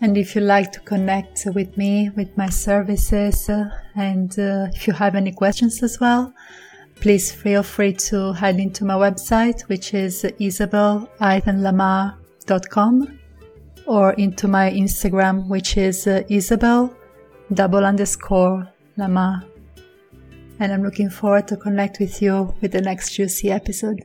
And 0.00 0.16
if 0.18 0.34
you 0.34 0.42
like 0.42 0.72
to 0.72 0.80
connect 0.80 1.46
with 1.54 1.76
me, 1.76 2.10
with 2.10 2.36
my 2.36 2.48
services, 2.48 3.48
uh, 3.48 3.70
and 3.94 4.36
uh, 4.38 4.66
if 4.74 4.86
you 4.86 4.92
have 4.92 5.14
any 5.14 5.32
questions 5.32 5.82
as 5.82 5.98
well, 6.00 6.34
please 6.96 7.32
feel 7.32 7.62
free 7.62 7.94
to 7.94 8.32
head 8.32 8.58
into 8.58 8.84
my 8.84 8.94
website, 8.94 9.62
which 9.62 9.94
is 9.94 10.24
isabel-lamar.com, 10.38 13.18
or 13.86 14.12
into 14.14 14.48
my 14.48 14.70
Instagram, 14.70 15.48
which 15.48 15.76
is 15.76 16.06
uh, 16.06 16.22
isabel 16.28 16.94
double 17.54 17.84
underscore 17.84 18.68
lamar. 18.96 19.44
And 20.58 20.72
I'm 20.72 20.82
looking 20.82 21.10
forward 21.10 21.48
to 21.48 21.56
connect 21.56 21.98
with 21.98 22.22
you 22.22 22.54
with 22.60 22.72
the 22.72 22.80
next 22.80 23.14
juicy 23.14 23.50
episode. 23.50 24.02